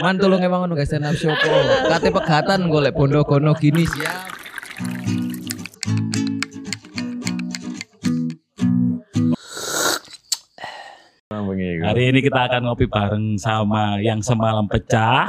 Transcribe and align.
Man 0.00 0.16
tolong 0.16 0.40
emang 0.40 0.64
ngono 0.64 0.72
guys 0.72 0.88
stand 0.88 1.04
up 1.04 1.12
show 1.20 1.28
po. 1.36 1.52
Kate 1.92 2.08
pegatan 2.08 2.72
golek 2.72 2.96
bondo 2.96 3.20
kono 3.28 3.52
gini 3.52 3.84
siap. 3.84 4.32
Hari 11.84 12.08
ini 12.08 12.24
kita 12.24 12.48
akan 12.48 12.72
ngopi 12.72 12.88
bareng 12.88 13.36
sama 13.36 14.00
yang 14.00 14.24
semalam 14.24 14.64
pecah. 14.64 15.28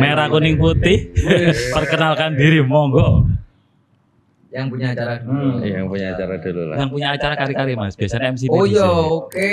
Merah 0.00 0.32
kuning 0.32 0.56
putih. 0.56 1.12
Perkenalkan 1.76 2.40
diri 2.40 2.64
monggo. 2.64 3.33
Yang 4.54 4.66
punya 4.70 4.86
acara 4.94 5.18
dulu. 5.18 5.66
Yang 5.66 5.86
punya 5.90 6.06
acara 6.14 6.34
dulu 6.38 6.62
lah. 6.70 6.76
Yang 6.78 6.90
punya 6.94 7.08
acara 7.10 7.34
kari-kari 7.34 7.74
Mas. 7.74 7.98
Biasanya 7.98 8.38
MC 8.38 8.42
Oh 8.54 8.62
iya, 8.62 8.86
oke. 8.86 9.50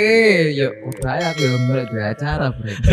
Ya, 0.54 0.68
saya 1.02 1.34
aku 1.34 1.42
yang 1.42 1.62
mulai 1.66 1.86
dua 1.90 2.04
acara, 2.14 2.54
Bre. 2.54 2.72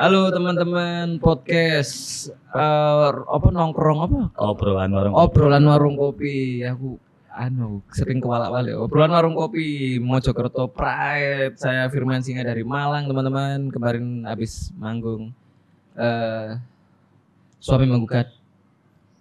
Halo 0.00 0.32
teman-teman 0.32 1.20
podcast 1.20 1.92
eh, 2.32 3.10
apa 3.12 3.48
nongkrong 3.52 4.00
apa? 4.08 4.20
Obrolan 4.40 4.88
warung. 4.88 5.14
Obrolan 5.20 5.68
warung 5.68 6.00
kopi. 6.00 6.64
Aku 6.64 6.96
anu 7.36 7.84
sering 7.92 8.24
kewalak-walik. 8.24 8.80
Obrolan 8.80 9.12
warung 9.12 9.36
kopi 9.36 10.00
Mojokerto 10.00 10.72
Pride. 10.72 11.60
Saya 11.60 11.92
Firman 11.92 12.24
Singa 12.24 12.48
dari 12.48 12.64
Malang, 12.64 13.04
teman-teman. 13.04 13.68
Kemarin 13.68 14.24
habis 14.24 14.72
manggung 14.80 15.36
eh 15.92 16.56
suami 17.60 17.84
menggugat 17.84 18.39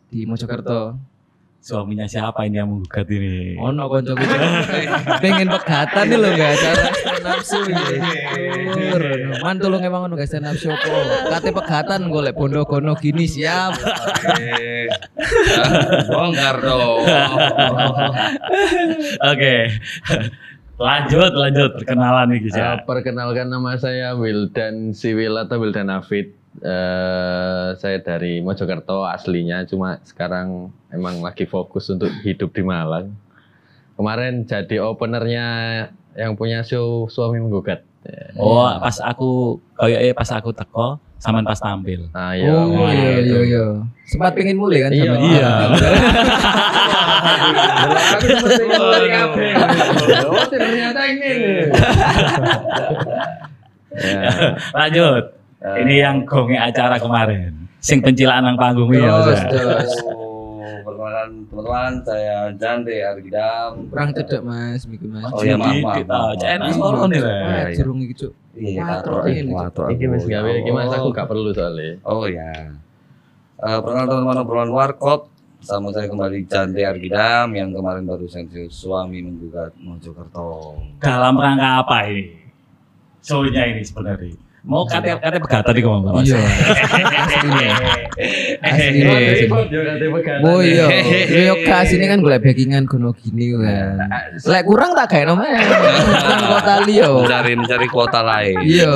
di 0.09 0.26
Mojokerto. 0.26 0.98
Suaminya 1.59 2.08
siapa 2.08 2.48
ini 2.48 2.55
yang 2.55 2.72
menggugat 2.72 3.04
ini? 3.12 3.59
Ono 3.59 3.91
konco 3.91 4.16
gitu. 4.16 4.35
Pengen 5.20 5.52
pegatan 5.52 6.04
nih 6.08 6.16
lo 6.16 6.32
gak 6.32 6.52
acara 6.55 6.88
nafsu 7.20 7.59
Tur. 7.68 9.04
Man 9.44 9.59
tolong 9.59 9.84
emang 9.84 10.08
ono 10.08 10.16
guys 10.16 10.32
stand 10.32 10.48
up 10.48 10.55
show 10.55 10.72
po. 10.72 10.95
Kate 11.27 11.51
pegatan 11.51 12.07
golek 12.07 12.40
bondo 12.40 12.63
kono 12.63 12.96
gini 12.96 13.27
siap. 13.27 13.76
Bongkar 16.07 16.63
dong. 16.63 17.04
Oke. 19.35 19.55
lanjut, 20.79 21.32
lanjut 21.35 21.71
perkenalan 21.76 22.26
nih 22.32 22.40
guys. 22.48 22.55
Eh, 22.55 22.77
perkenalkan 22.88 23.51
nama 23.51 23.76
saya 23.76 24.16
Wildan 24.16 24.96
Siwil 24.96 25.35
atau 25.35 25.60
Wildan 25.60 25.91
Afid. 25.91 26.38
Eh, 26.59 27.67
saya 27.77 27.97
dari 28.01 28.41
Mojokerto 28.41 29.05
aslinya, 29.05 29.63
cuma 29.63 29.95
sekarang 30.03 30.67
emang 30.89 31.21
lagi 31.21 31.45
fokus 31.45 31.87
untuk 31.87 32.09
hidup 32.19 32.51
di 32.51 32.61
Malang. 32.61 33.13
Kemarin 33.95 34.43
jadi 34.43 34.81
openernya 34.81 35.45
yang 36.17 36.33
punya 36.33 36.59
show 36.61 37.05
suami 37.05 37.37
menggugat. 37.37 37.85
Oh, 38.35 38.65
pas 38.79 38.95
aku 38.97 39.59
kayaknya 39.75 40.11
pas 40.15 40.27
aku 40.31 40.49
teko 40.51 40.97
sampean 41.15 41.43
pas 41.43 41.59
tampil. 41.59 42.07
Nah, 42.11 42.31
ya, 42.31 42.47
Oh 42.49 42.87
iya 42.87 43.20
iya 43.20 43.39
iya. 43.45 43.63
Sempat 44.07 44.31
pengen 44.33 44.55
mulai 44.55 44.83
kan 44.83 44.89
Iya, 44.91 45.03
sama- 45.05 45.21
iya. 45.21 45.51
Seperti 48.09 48.63
mulai 48.65 49.05
kabeh. 49.07 49.51
Oh, 50.27 50.43
ternyata 50.47 51.01
ini. 51.07 51.29
Ya. 53.89 54.21
Lanjut. 55.60 55.79
Ini 55.84 55.96
yang 55.99 56.18
gonge 56.24 56.55
acara 56.55 56.96
kemarin. 56.96 57.52
Sing 57.79 57.99
pencilaan 57.99 58.43
nang 58.43 58.55
panggung 58.55 58.91
ya, 58.91 59.12
jos. 59.24 59.43
Oh, 60.07 60.60
perkenalkan 60.84 61.48
teman-teman, 61.48 61.93
saya 62.04 62.51
Jande 62.55 62.96
Argidam. 62.99 63.88
Kurang 63.88 64.09
cedek 64.12 64.40
Mas, 64.40 64.84
Miki 64.84 65.07
Mas. 65.07 65.28
Oh, 65.31 65.44
iya, 65.44 65.56
maaf, 65.56 66.35
cek 66.35 66.50
enak 66.59 66.68
Iya, 66.68 66.75
solo 66.75 67.03
nih, 67.07 67.19
iya. 67.19 67.72
jerung 67.75 68.00
iki, 68.00 68.13
Cuk. 68.16 68.34
Iya, 68.56 69.03
ini, 69.31 69.51
watrok 69.51 69.88
Iki 69.91 70.06
wis 70.12 70.24
gawe 70.25 70.50
iki 70.53 70.72
Mas, 70.72 70.91
aku 70.91 71.07
Oh. 71.07 71.16
gak 71.16 71.28
perlu 71.28 71.51
soalnya. 71.51 71.91
Oh 72.03 72.23
ya. 72.28 72.51
Eh, 73.59 73.79
perkenalkan 73.79 74.07
teman-teman 74.16 74.38
obrolan 74.40 74.72
warkop. 74.72 75.28
Sama 75.59 75.91
saya 75.91 76.07
kembali 76.07 76.47
Jande 76.47 76.88
Argidam 76.88 77.51
yang 77.51 77.75
kemarin 77.75 78.07
baru 78.07 78.23
sensius 78.28 78.72
suami 78.72 79.19
menggugat 79.19 79.75
Mojokerto. 79.75 80.79
Dalam 81.03 81.35
rangka 81.35 81.83
apa 81.83 82.07
ini? 82.07 82.31
Show-nya 83.19 83.67
ini 83.67 83.83
sebenarnya. 83.83 84.39
Mau 84.67 84.83
kate 84.83 85.15
kate 85.23 85.37
pegatan 85.39 85.71
nih 85.71 85.83
ngomong 85.87 86.19
Mas. 86.19 86.27
Iya. 86.27 86.39
Aslinya. 87.15 87.69
Aslinya. 88.59 89.17
Iya. 89.19 89.45
Oh 90.43 90.59
iya, 90.59 90.87
yo 91.47 91.53
kas 91.63 91.95
ini 91.95 92.05
kan 92.11 92.19
golek 92.19 92.43
backingan 92.43 92.83
kono 92.83 93.15
gini 93.15 93.55
kan. 93.55 93.95
Lek 94.43 94.63
kurang 94.67 94.91
tak 94.99 95.15
gawe 95.15 95.23
nomor. 95.31 95.47
Kota 96.59 96.75
liyo. 96.83 97.23
Mencari 97.23 97.53
mencari 97.55 97.87
kuota 97.87 98.19
lain. 98.19 98.55
Iya, 98.59 98.91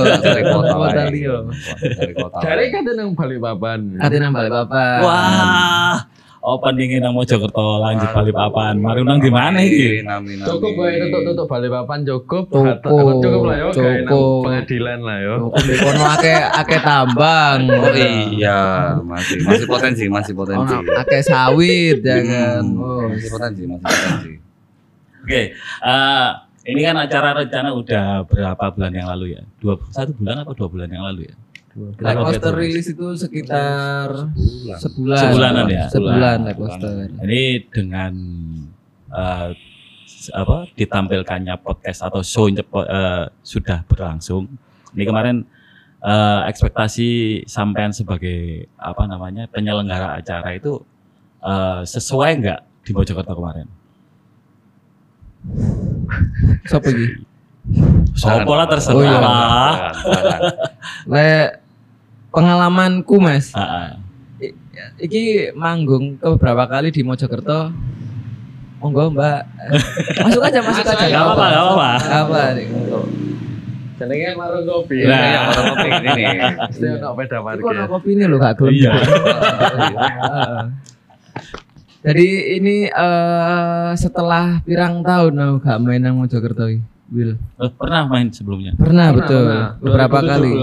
kuota 0.51 0.73
kota 0.75 0.75
lain. 0.99 1.11
liyo. 1.15 1.35
Mencari 1.47 2.11
kuota 2.11 2.37
Dari 2.43 2.65
lain. 2.67 2.71
kan 2.75 2.81
nang 2.99 3.09
Balikpapan. 3.15 3.79
Kate 4.03 4.15
nang 4.19 4.31
Balikpapan. 4.35 4.99
Wah. 4.99 5.95
Opening 6.43 6.99
nang 6.99 7.15
Mojokerto 7.15 7.79
lanjut 7.79 8.11
Balikpapan. 8.11 8.75
Mari 8.75 8.99
undang 8.99 9.23
di 9.23 9.31
mana 9.31 9.63
iki? 9.63 10.03
Nami, 10.03 10.35
nami. 10.35 10.43
Cukup 10.43 10.75
wae 10.75 10.99
tutup-tutup 10.99 11.47
Balikpapan 11.47 12.03
cukup. 12.03 12.43
Cukup, 12.51 13.23
Cukup 13.23 13.41
lah 13.47 13.57
yo 13.57 13.67
cukup. 13.71 14.39
pengadilan 14.43 14.99
lah 14.99 15.17
yo. 15.23 15.35
Cukup 15.47 15.63
di 15.63 15.73
kono 15.79 16.03
akeh 16.05 16.35
akeh 16.53 16.79
tambang. 16.83 17.59
Oh 17.73 17.95
iya, 18.29 18.59
masih 18.99 19.39
masih 19.39 19.65
potensi, 19.65 20.03
masih 20.05 20.33
potensi. 20.35 20.73
Ono 20.73 20.91
akeh 20.99 21.23
sawit 21.23 22.03
ya 22.03 22.19
kan. 22.19 22.59
Hmm, 22.61 22.75
Oh. 22.75 23.07
masih 23.07 23.29
potensi, 23.29 23.61
masih 23.63 23.79
potensi. 23.79 24.31
Oke. 25.23 25.41
eh, 25.55 26.29
ini 26.65 26.79
kan 26.81 26.95
acara 26.97 27.29
rencana 27.33 27.71
udah 27.71 28.05
berapa 28.23 28.65
bulan 28.69 28.91
yang 28.91 29.07
lalu 29.07 29.25
ya? 29.33 29.41
Dua 29.57 29.79
satu 29.89 30.11
bulan 30.13 30.43
apa 30.43 30.51
dua 30.51 30.67
bulan 30.67 30.91
yang 30.91 31.07
lalu 31.07 31.31
ya? 31.31 31.35
Live 31.73 32.21
poster 32.21 32.53
rilis 32.53 32.85
itu 32.85 33.17
sekitar 33.17 34.29
Bulan. 34.29 34.77
sebulan. 34.77 35.17
Sebulanan 35.17 35.65
ya? 35.73 35.85
Sebulan 35.89 36.37
live 36.45 36.59
poster. 36.61 36.91
Ini 37.25 37.41
dengan 37.73 38.13
s- 40.05 40.29
apa 40.29 40.69
ditampilkannya 40.77 41.57
podcast 41.57 42.05
atau 42.05 42.21
show 42.21 42.45
eh, 42.45 43.25
sudah 43.41 43.81
berlangsung. 43.89 44.45
Ini 44.93 45.01
kemarin 45.01 45.41
eh, 45.99 46.41
ekspektasi 46.45 47.09
sampean 47.49 47.89
sebagai 47.89 48.69
apa 48.77 49.09
namanya 49.09 49.49
penyelenggara 49.49 50.21
acara 50.21 50.53
itu 50.53 50.77
eh, 51.41 51.81
sesuai 51.89 52.31
nggak 52.37 52.59
di 52.85 52.91
Mojokerto 52.93 53.33
kemarin? 53.33 53.65
Sopo 56.69 56.85
iki? 56.93 57.07
Sopo 58.13 58.53
lah 58.53 58.69
terserah. 58.69 58.93
Oh, 58.93 59.01
iya. 59.01 59.17
lah. 59.17 59.73
Lek 61.09 61.62
pengalamanku 62.33 63.15
Mas, 63.17 63.53
ah. 63.53 63.95
I- 64.41 64.57
iki 64.99 65.23
manggung 65.53 66.17
ke 66.17 66.27
beberapa 66.33 66.65
kali 66.67 66.89
di 66.89 67.05
Mojokerto. 67.05 67.69
Monggo 68.81 69.13
Mbak. 69.13 69.41
Masuk 70.27 70.43
aja, 70.43 70.59
masuk 70.59 70.83
aja. 70.83 71.05
Gak 71.07 71.23
apa-apa, 71.23 71.45
gak 71.47 71.63
apa-apa. 71.63 71.89
Gak 72.03 72.21
apa. 72.27 72.41
Jenenge 73.93 74.29
warung 74.35 74.65
kopi. 74.67 75.07
Nah. 75.07 75.15
Iya, 75.15 75.39
orang 75.47 75.65
kopi 75.71 75.87
ini. 75.87 76.23
Ono 76.99 77.09
peda 77.15 77.37
Iku 77.37 77.45
parkir. 77.45 77.63
ono 77.71 77.83
kopi 77.87 78.09
ini 78.11 78.23
loh 78.27 78.37
gak 78.41 78.53
gelem. 78.59 78.73
Iya. 78.75 78.91
Jadi 82.03 82.27
ini 82.59 82.75
eh 82.83 83.89
setelah 83.95 84.59
pirang 84.67 84.99
tahun 84.99 85.33
aku 85.39 85.55
gak 85.63 85.79
main 85.79 86.03
nang 86.03 86.19
Mojokerto 86.19 86.67
iki, 86.67 86.83
Will. 87.07 87.39
Eh, 87.39 87.71
pernah 87.71 88.03
main 88.03 88.27
sebelumnya? 88.27 88.75
Pernah, 88.75 89.07
Pernah, 89.07 89.07
betul. 89.15 89.45
pernah. 89.47 89.69
Beberapa 89.79 90.17
kali. 90.19 90.53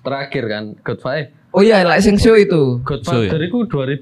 2017. 0.00 0.06
Terakhir 0.06 0.44
kan 0.48 0.64
Five. 1.00 1.26
Oh 1.50 1.62
iya, 1.66 1.82
like 1.82 2.00
sing 2.00 2.16
show 2.16 2.38
itu. 2.38 2.78
Good 2.86 3.02
So? 3.02 3.20
Five 3.20 3.34
dari 3.34 3.46
ku 3.50 3.66
2000 3.66 4.00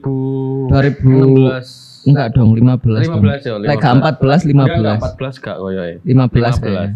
2000 0.69 1.89
Enggak 2.09 2.27
dong, 2.33 2.57
15. 2.57 3.05
15 3.05 3.45
ya, 3.45 3.53
Like 3.61 3.85
gak 3.85 4.01
14, 4.17 4.49
15. 4.49 4.57
Enggak, 4.57 4.77
enggak, 4.81 4.99
14 5.19 5.45
gak 5.45 5.57
koyoke. 5.61 5.95
15 6.09 6.57
15. 6.57 6.63
kayaknya. 6.65 6.89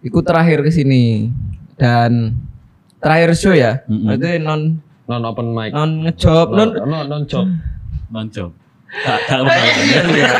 Iku 0.00 0.18
terakhir 0.22 0.58
ke 0.62 0.70
sini 0.70 1.28
dan 1.74 2.38
terakhir 3.02 3.34
show 3.34 3.50
ya. 3.50 3.82
Mm-mm. 3.90 4.06
Berarti 4.16 4.38
non 4.38 4.60
Non 5.10 5.26
open 5.26 5.50
mic. 5.50 5.74
non 5.74 6.06
ngejob, 6.06 6.54
non 6.54 6.70
non 6.86 7.02
non 7.10 7.22
job. 7.26 7.50
Noncok. 8.14 8.50
Gak, 8.50 8.66
lupa. 8.90 9.54
Iya, 9.54 9.74
iya, 9.78 10.02
iya. 10.10 10.30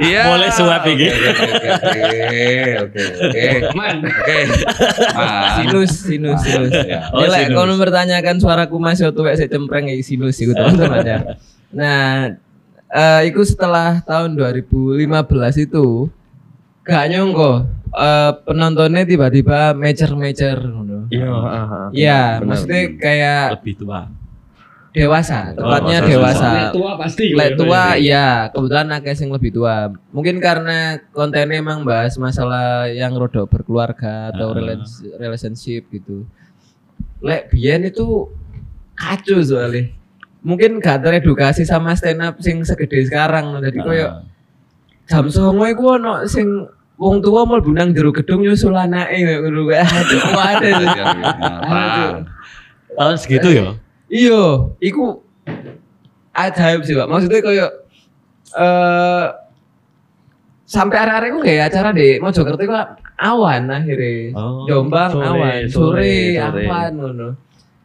Iya. 0.00 0.22
Boleh 0.30 0.50
suap 0.50 0.82
iki. 0.86 1.08
Oke, 1.10 1.28
oke, 1.28 2.00
oke, 2.80 3.02
oke. 3.20 3.44
Oke. 4.00 4.38
Ah. 5.12 5.58
sinus, 5.58 5.92
sinus, 6.06 6.38
sinus. 6.40 6.72
Ya. 6.86 7.10
Oh, 7.10 7.20
Oh, 7.20 7.28
Lek 7.28 7.50
kalau 7.50 7.74
mempertanyakan 7.74 8.36
suaraku 8.38 8.76
masih 8.78 9.10
tuwek 9.10 9.36
saya 9.36 9.50
cempreng 9.50 9.90
ya 9.90 9.94
sinus 10.00 10.38
iku 10.38 10.54
teman-teman 10.54 11.02
ya. 11.12 11.18
Nah, 11.70 12.34
eh 12.88 13.20
iku 13.28 13.42
setelah 13.42 14.00
tahun 14.02 14.34
2015 14.34 15.06
itu 15.60 16.08
gak 16.82 17.06
nyongko 17.12 17.66
eh 17.90 18.30
penontonnya 18.46 19.02
tiba-tiba 19.02 19.74
major-major 19.74 20.56
ngono. 20.62 21.10
Iya, 21.10 21.26
heeh. 21.26 21.66
Iya, 21.92 22.20
Benar. 22.38 22.46
maksudnya 22.46 22.80
kayak 22.96 23.44
Lebih 23.58 23.74
tua. 23.76 24.00
Dewasa, 24.90 25.54
tepatnya 25.54 25.98
Oh, 26.02 26.06
dewasa. 26.06 26.48
Lek 26.50 26.70
tua 26.74 26.90
pasti. 26.98 27.24
Lek 27.30 27.54
tua 27.54 27.82
ya 27.94 28.50
kebetulan 28.50 28.90
akeh 28.90 29.14
sing 29.14 29.30
lebih 29.30 29.54
tua. 29.54 29.94
Mungkin 30.10 30.42
karena 30.42 30.98
kontennya 31.14 31.62
emang 31.62 31.86
bahas 31.86 32.18
masalah 32.18 32.90
yang 32.90 33.14
rodo 33.14 33.46
berkeluarga 33.46 34.34
atau 34.34 34.50
Ah. 34.50 34.82
relationship 35.18 35.86
gitu. 35.94 36.26
Lek 37.22 37.54
biyen 37.54 37.86
itu 37.86 38.30
kacau 38.98 39.38
soalnya. 39.40 39.94
Mungkin 40.40 40.80
gak 40.80 41.04
teredukasi 41.04 41.68
sama 41.68 41.92
stand 41.94 42.24
up 42.24 42.40
sing 42.42 42.64
segede 42.66 43.06
sekarang. 43.06 43.62
Jadi 43.62 43.78
koyo 43.80 44.06
Ah. 44.10 44.24
jam 45.06 45.30
songo 45.30 45.70
iku 45.70 46.00
ono 46.02 46.26
sing 46.26 46.46
wong 46.98 47.22
tua 47.22 47.46
mau 47.46 47.62
bunang 47.62 47.94
jero 47.94 48.10
gedung 48.10 48.42
nyusul 48.42 48.74
anake 48.74 49.22
koyo 49.22 49.38
ngono. 49.46 49.70
Aduh, 49.70 50.20
ada 50.34 50.68
tuh. 50.68 50.88
Aduh. 51.62 52.12
tahun 52.90 53.16
segitu 53.16 53.48
ya 53.54 53.70
Iya, 54.10 54.74
iku 54.82 55.22
ajaib 56.34 56.82
sih, 56.82 56.98
Pak. 56.98 57.06
Maksudnya 57.06 57.40
kayak 57.40 57.70
eh 58.50 59.26
sampai 60.66 60.96
arek-arek 60.98 61.28
iku 61.30 61.40
kayak 61.42 61.62
acara 61.70 61.90
deh 61.90 62.18
Mojokerto 62.18 62.62
iku 62.62 62.74
awan 63.16 63.70
akhirnya. 63.70 64.34
Oh, 64.34 64.66
Jombang 64.66 65.10
sore, 65.10 65.26
awan, 65.26 65.62
sore, 65.70 66.14
sore, 66.38 66.66
awan 66.66 66.90
ngono. 66.94 67.28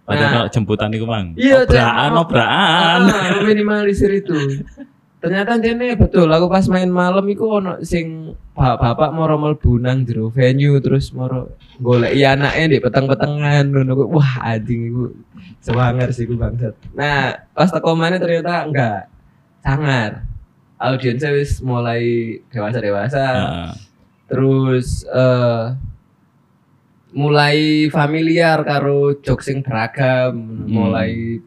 ada 0.06 0.26
Nah. 0.30 0.46
jemputan 0.54 0.94
itu 0.94 1.02
mang 1.06 1.34
Iya, 1.34 1.66
obraan 1.66 2.14
obraan 2.14 3.00
Ah, 3.10 3.42
minimalisir 3.42 4.14
itu. 4.14 4.38
Ternyata 5.26 5.58
jene 5.58 5.98
betul, 5.98 6.30
aku 6.30 6.46
pas 6.46 6.70
main 6.70 6.86
malam 6.86 7.26
iku 7.26 7.58
ono 7.58 7.82
sing 7.82 8.38
bapak-bapak 8.54 9.10
moro 9.10 9.42
mlebu 9.42 9.82
nang 9.82 10.06
jero 10.06 10.30
venue 10.30 10.78
terus 10.78 11.10
moro 11.18 11.58
golek 11.82 12.14
iya 12.14 12.38
anake 12.38 12.70
di 12.70 12.78
peteng-petengan 12.78 13.74
ngono. 13.74 14.06
Wah, 14.06 14.46
anjing 14.46 14.94
iku 14.94 15.18
sewanger 15.66 16.14
sih 16.14 16.30
iku 16.30 16.38
bangsat. 16.38 16.78
Nah, 16.94 17.42
pas 17.58 17.74
teko 17.74 17.98
mana 17.98 18.22
ternyata 18.22 18.70
enggak 18.70 19.10
sangar. 19.66 20.30
Audiensnya 20.78 21.34
wis 21.34 21.58
mulai 21.66 22.38
dewasa-dewasa. 22.54 23.26
Heeh. 23.26 23.72
Terus 24.30 25.10
eh 25.10 25.74
mulai 27.18 27.90
familiar 27.90 28.62
karo 28.62 29.18
jokes 29.26 29.50
sing 29.50 29.66
beragam, 29.66 30.38
mulai 30.70 31.42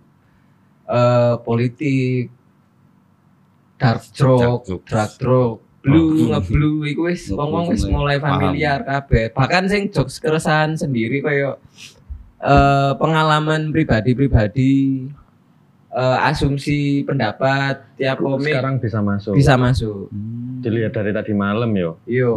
eh 0.91 1.35
politik, 1.47 2.35
dark 3.79 4.03
joke, 4.11 4.67
Dark 4.85 5.15
joke, 5.17 5.63
blue, 5.81 6.27
Oh. 6.27 6.35
ngeblu 6.35 6.85
iku 6.85 7.07
wis 7.07 7.31
Ngeblu 7.31 7.39
wong-wong 7.39 7.67
wis 7.71 7.87
mulai 7.87 8.19
familiar 8.19 8.83
kabeh. 8.83 9.31
Bahkan 9.33 9.71
sing 9.71 9.89
jokes 9.89 10.19
keresahan 10.19 10.75
sendiri 10.75 11.23
kayak 11.23 11.57
eh 12.39 12.93
pengalaman 12.95 13.71
pribadi-pribadi 13.71 15.07
eh 15.89 16.19
asumsi 16.23 17.03
pendapat 17.03 17.97
tiap 17.97 18.19
komik 18.19 18.53
sekarang 18.53 18.77
bisa 18.77 18.99
masuk. 19.01 19.33
bisa 19.33 19.55
masuk. 19.57 20.11
Hmm. 20.11 20.61
Dilihat 20.61 20.93
dari 20.93 21.11
tadi 21.11 21.33
malam 21.33 21.71
yo. 21.73 21.97
Yo. 22.05 22.33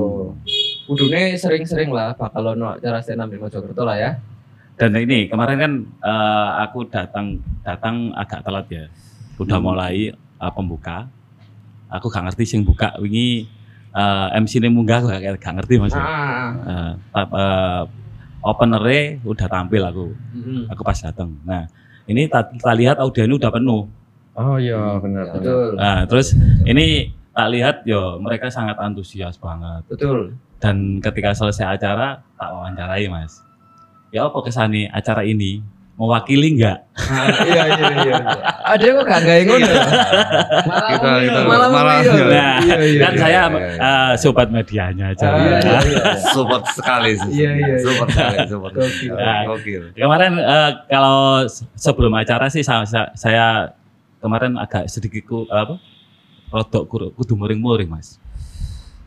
Kudune 0.81 1.35
sering-sering 1.35 1.89
lah 1.89 2.13
bakal 2.13 2.53
ono 2.53 2.75
acara 2.75 2.99
stand 2.99 3.21
up 3.21 3.29
di 3.29 3.37
Mojokerto 3.37 3.81
lah 3.81 3.97
ya. 3.97 4.11
dan 4.73 4.97
ini 4.97 5.29
kemarin 5.29 5.57
kan 5.61 5.73
eh, 6.01 6.49
aku 6.65 6.89
datang 6.89 7.37
datang 7.61 8.09
agak 8.17 8.41
telat 8.41 8.65
ya 8.65 8.85
udah 9.37 9.61
Hmm. 9.61 9.65
mulai 9.69 10.09
eh, 10.09 10.51
pembuka 10.57 11.05
aku 11.91 12.07
gak 12.07 12.23
ngerti 12.25 12.43
sing 12.47 12.61
buka 12.63 12.95
wingi 12.97 13.45
eh, 13.91 14.27
MC 14.33 14.57
ini 14.57 14.67
munggah 14.67 14.97
aku 14.99 15.07
gak, 15.09 15.21
gak 15.37 15.53
ngerti 15.59 15.73
mas 15.77 15.91
Ah. 15.91 16.55
Eh, 16.57 16.91
tap- 17.11 17.35
eh, 17.35 17.81
openernya 18.41 19.21
udah 19.23 19.47
tampil 19.47 19.83
aku 19.83 20.07
Mm-mm. 20.33 20.65
aku 20.67 20.81
pas 20.81 20.97
datang 20.97 21.35
nah 21.43 21.69
ini 22.03 22.25
tak 22.25 22.49
lihat 22.73 22.97
audiennya 22.97 23.37
udah 23.37 23.51
penuh 23.51 23.83
Oh 24.31 24.55
iya 24.55 24.95
benar. 24.97 25.27
benar. 25.27 25.37
Betul. 25.37 25.69
nah 25.75 25.97
terus 26.05 26.31
ini 26.63 26.85
tak 27.29 27.47
lihat 27.47 27.75
yo 27.83 28.17
mereka 28.17 28.47
sangat 28.47 28.75
antusias 28.77 29.35
banget 29.35 29.83
Betul. 29.85 30.33
dan 30.57 30.97
ketika 30.99 31.31
selesai 31.31 31.75
acara 31.75 32.23
tak 32.33 32.49
wawancarai 32.49 33.05
mas 33.07 33.43
ya 34.09 34.25
apa 34.25 34.39
kesani 34.39 34.87
acara 34.87 35.21
ini 35.21 35.61
mewakili 35.93 36.57
nggak 36.57 36.79
Ah, 36.97 37.27
iya 37.45 37.63
iya 37.69 37.87
iya. 38.01 38.17
Ada 38.71 38.85
kok 38.87 39.03
gak 39.03 39.21
gawe 39.21 39.41
ngono. 39.43 39.65
ya? 39.65 39.83
Kita 40.87 41.09
kita 41.19 41.39
Malah 41.43 41.69
malah 41.69 41.95
iya. 41.99 42.13
Nah, 42.23 42.55
Iya, 42.61 42.77
iya, 42.79 42.99
kan 43.01 43.11
iya, 43.11 43.19
saya 43.19 43.33
iya, 43.33 43.43
iya. 43.51 43.75
eh, 43.81 44.11
sobat 44.15 44.47
medianya 44.47 45.05
aja. 45.11 45.25
Ah, 45.25 45.35
iya, 45.35 45.57
iya, 45.59 45.79
iya. 45.83 46.03
support 46.25 46.63
sekali 46.69 47.11
sih. 47.13 47.31
Iya, 47.35 47.51
iya, 47.51 47.67
iya. 47.67 47.77
Support 47.81 48.07
sekali. 48.09 48.37
Gokil. 48.47 49.11
Nah. 49.11 49.41
Kemarin 49.93 50.33
eh, 50.37 50.71
kalau 50.87 51.17
se- 51.45 51.67
sebelum 51.73 52.13
acara 52.13 52.47
sih 52.47 52.61
saya, 52.61 52.87
saya- 53.11 53.75
kemarin 54.17 54.55
agak 54.55 54.85
sedikit 54.85 55.25
ku, 55.25 55.43
apa? 55.45 55.75
Rodok 56.47 56.83
kudu 57.11 57.33
muring-muring, 57.33 57.87
Mas. 57.87 58.19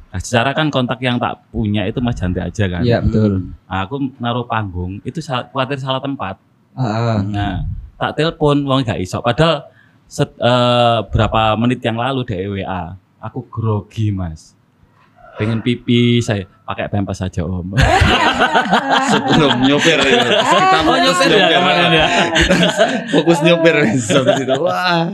Nah, 0.08 0.18
secara 0.18 0.50
kan 0.50 0.68
kontak 0.68 0.98
yang 0.98 1.18
tak 1.18 1.42
punya 1.48 1.84
itu 1.84 1.98
Mas 1.98 2.14
Janti 2.14 2.38
aja 2.38 2.64
kan. 2.68 2.82
Iya, 2.82 2.98
betul. 2.98 3.50
Nah, 3.64 3.78
aku 3.82 3.98
naruh 4.16 4.44
panggung 4.44 4.98
itu 5.02 5.18
khawatir 5.18 5.76
salah 5.76 5.98
tempat. 5.98 6.38
Ah, 6.72 7.18
Nah, 7.20 7.62
tak 7.96 8.14
telepon 8.14 8.62
wong 8.62 8.82
gak 8.82 8.98
iso. 8.98 9.18
Padahal 9.18 9.68
set- 10.04 10.36
eh, 10.36 10.98
berapa 11.04 11.54
menit 11.54 11.80
yang 11.80 11.94
lalu 11.94 12.22
di 12.22 12.34
WA, 12.60 12.92
aku 13.18 13.46
grogi, 13.46 14.08
Mas. 14.08 14.52
Pengen 15.34 15.58
pipi, 15.58 16.18
saya 16.18 16.46
pakai 16.62 16.86
pempes 16.86 17.18
saja, 17.18 17.42
Om. 17.42 17.74
Sebelum 19.10 19.52
nyopir 19.62 19.98
ya. 19.98 20.22
Kita 20.40 20.78
Oh, 20.80 20.94
nyopir 20.94 21.26
ya 21.28 21.46
kemarin 21.50 21.90
ya. 21.90 22.06
Fokus 23.10 23.38
nyopir 23.42 23.74
sampai 23.98 24.38
situ. 24.38 24.54
Wah. 24.56 25.10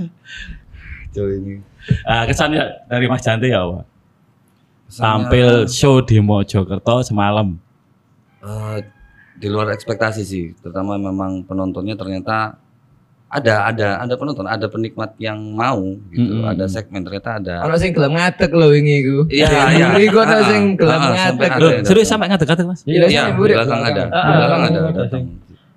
Coba 1.10 1.30
ini. 1.32 1.64
Ah, 2.04 2.28
kesannya 2.28 2.60
dari 2.84 3.08
Mas 3.08 3.24
Janti 3.24 3.48
ya, 3.48 3.64
Pak. 3.64 3.84
Tampil 4.90 5.48
show 5.66 6.02
di 6.02 6.18
Mojokerto 6.18 7.00
semalam. 7.00 7.56
eh, 8.40 8.76
di 9.36 9.48
luar 9.48 9.68
ekspektasi 9.70 10.20
sih, 10.20 10.52
terutama 10.54 10.96
memang 10.96 11.40
penontonnya 11.42 11.92
ternyata 11.94 12.60
ada 13.30 13.70
ada 13.70 13.88
ada 14.02 14.14
penonton, 14.18 14.42
ada 14.42 14.66
penikmat 14.66 15.14
yang 15.22 15.38
mau 15.54 15.78
gitu, 16.10 16.42
Mm-mm. 16.42 16.50
ada 16.50 16.66
segmen 16.66 17.06
ternyata 17.06 17.38
ada. 17.38 17.54
Ono 17.62 17.78
sing 17.78 17.94
gelem 17.94 18.18
ngadeg 18.18 18.50
lho 18.50 18.66
wingi 18.74 18.94
iku. 19.06 19.18
Iya, 19.30 19.48
iya. 19.70 19.86
Iku 20.02 20.18
ono 20.18 20.34
Ah, 20.34 20.42
sing 20.50 20.62
gelem 20.74 21.00
yang 21.14 21.38
serius 21.86 22.10
sampai 22.10 22.26
ngadeg-ngadeg, 22.26 22.66
Mas? 22.66 22.82
Iya, 22.82 23.06
Iya, 23.06 23.22
di 23.30 23.38
belakang 23.38 23.82
ada, 23.86 24.04
di 24.10 24.32
belakang 24.34 24.60
ah, 24.66 24.68
ada. 24.68 25.18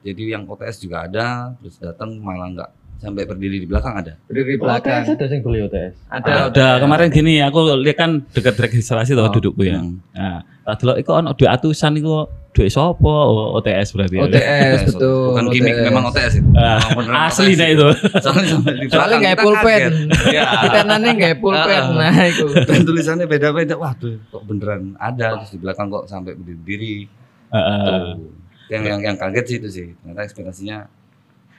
Jadi 0.03 0.23
yang 0.33 0.43
OTS 0.49 0.81
juga 0.81 1.05
ada, 1.05 1.53
terus 1.61 1.77
datang 1.77 2.17
malah 2.19 2.49
nggak 2.51 2.69
sampai 3.03 3.27
berdiri 3.27 3.59
di 3.59 3.67
belakang 3.67 3.99
ada. 3.99 4.15
Berdiri 4.25 4.55
OTS 4.55 4.63
belakang. 4.63 5.03
ada 5.03 5.25
yang 5.27 5.43
beli 5.43 5.59
OTS. 5.67 5.93
Ada. 6.07 6.31
Ada 6.47 6.67
kemarin 6.79 7.07
gini, 7.11 7.43
aku 7.43 7.59
lihat 7.75 7.97
kan 7.99 8.11
dekat 8.31 8.55
registrasi 8.55 9.11
tuh 9.11 9.27
Oh, 9.27 9.33
dudukku 9.35 9.67
ya. 9.67 9.83
hmm. 9.83 9.99
Nah, 10.15 10.39
tak 10.63 10.79
delok 10.79 10.97
iku 11.03 11.11
ono 11.19 11.35
duit 11.35 11.51
atusan 11.51 11.99
iku 11.99 12.23
duit 12.55 12.71
sapa? 12.71 13.03
Oh, 13.03 13.59
OTS 13.59 13.91
berarti 13.91 14.15
ya. 14.15 14.23
OTS 14.23 14.79
betul. 14.95 15.35
Bukan 15.35 15.45
gimmick, 15.51 15.75
OTS. 15.75 15.85
memang 15.91 16.03
OTS 16.07 16.33
itu. 16.39 16.49
Ah, 16.55 17.27
asli 17.27 17.53
dah 17.59 17.67
itu. 17.67 17.87
Soalnya 18.23 18.55
di 18.63 18.87
kayak 18.87 19.35
kita 19.35 19.43
pulpen. 19.43 19.81
Iya. 20.33 20.43
Tenannya 20.71 21.11
kayak 21.19 21.37
pulpen. 21.43 21.81
Ah. 21.83 22.07
Nah, 22.07 22.23
iku. 22.31 22.45
Dan 22.63 22.81
tulisannya 22.87 23.25
beda-beda. 23.27 23.75
Waduh, 23.75 24.15
kok 24.31 24.43
beneran 24.47 24.95
ada 24.95 25.43
terus 25.43 25.51
di 25.51 25.59
belakang 25.59 25.91
kok 25.91 26.07
sampai 26.07 26.39
berdiri. 26.39 27.11
Heeh. 27.51 27.83
Tuh. 27.83 28.31
Yang 28.71 28.83
yang 28.87 28.99
yang 29.11 29.15
kaget 29.19 29.45
sih 29.45 29.57
itu 29.59 29.69
sih. 29.69 29.87
Ternyata 29.99 30.21
ekspektasinya 30.23 30.77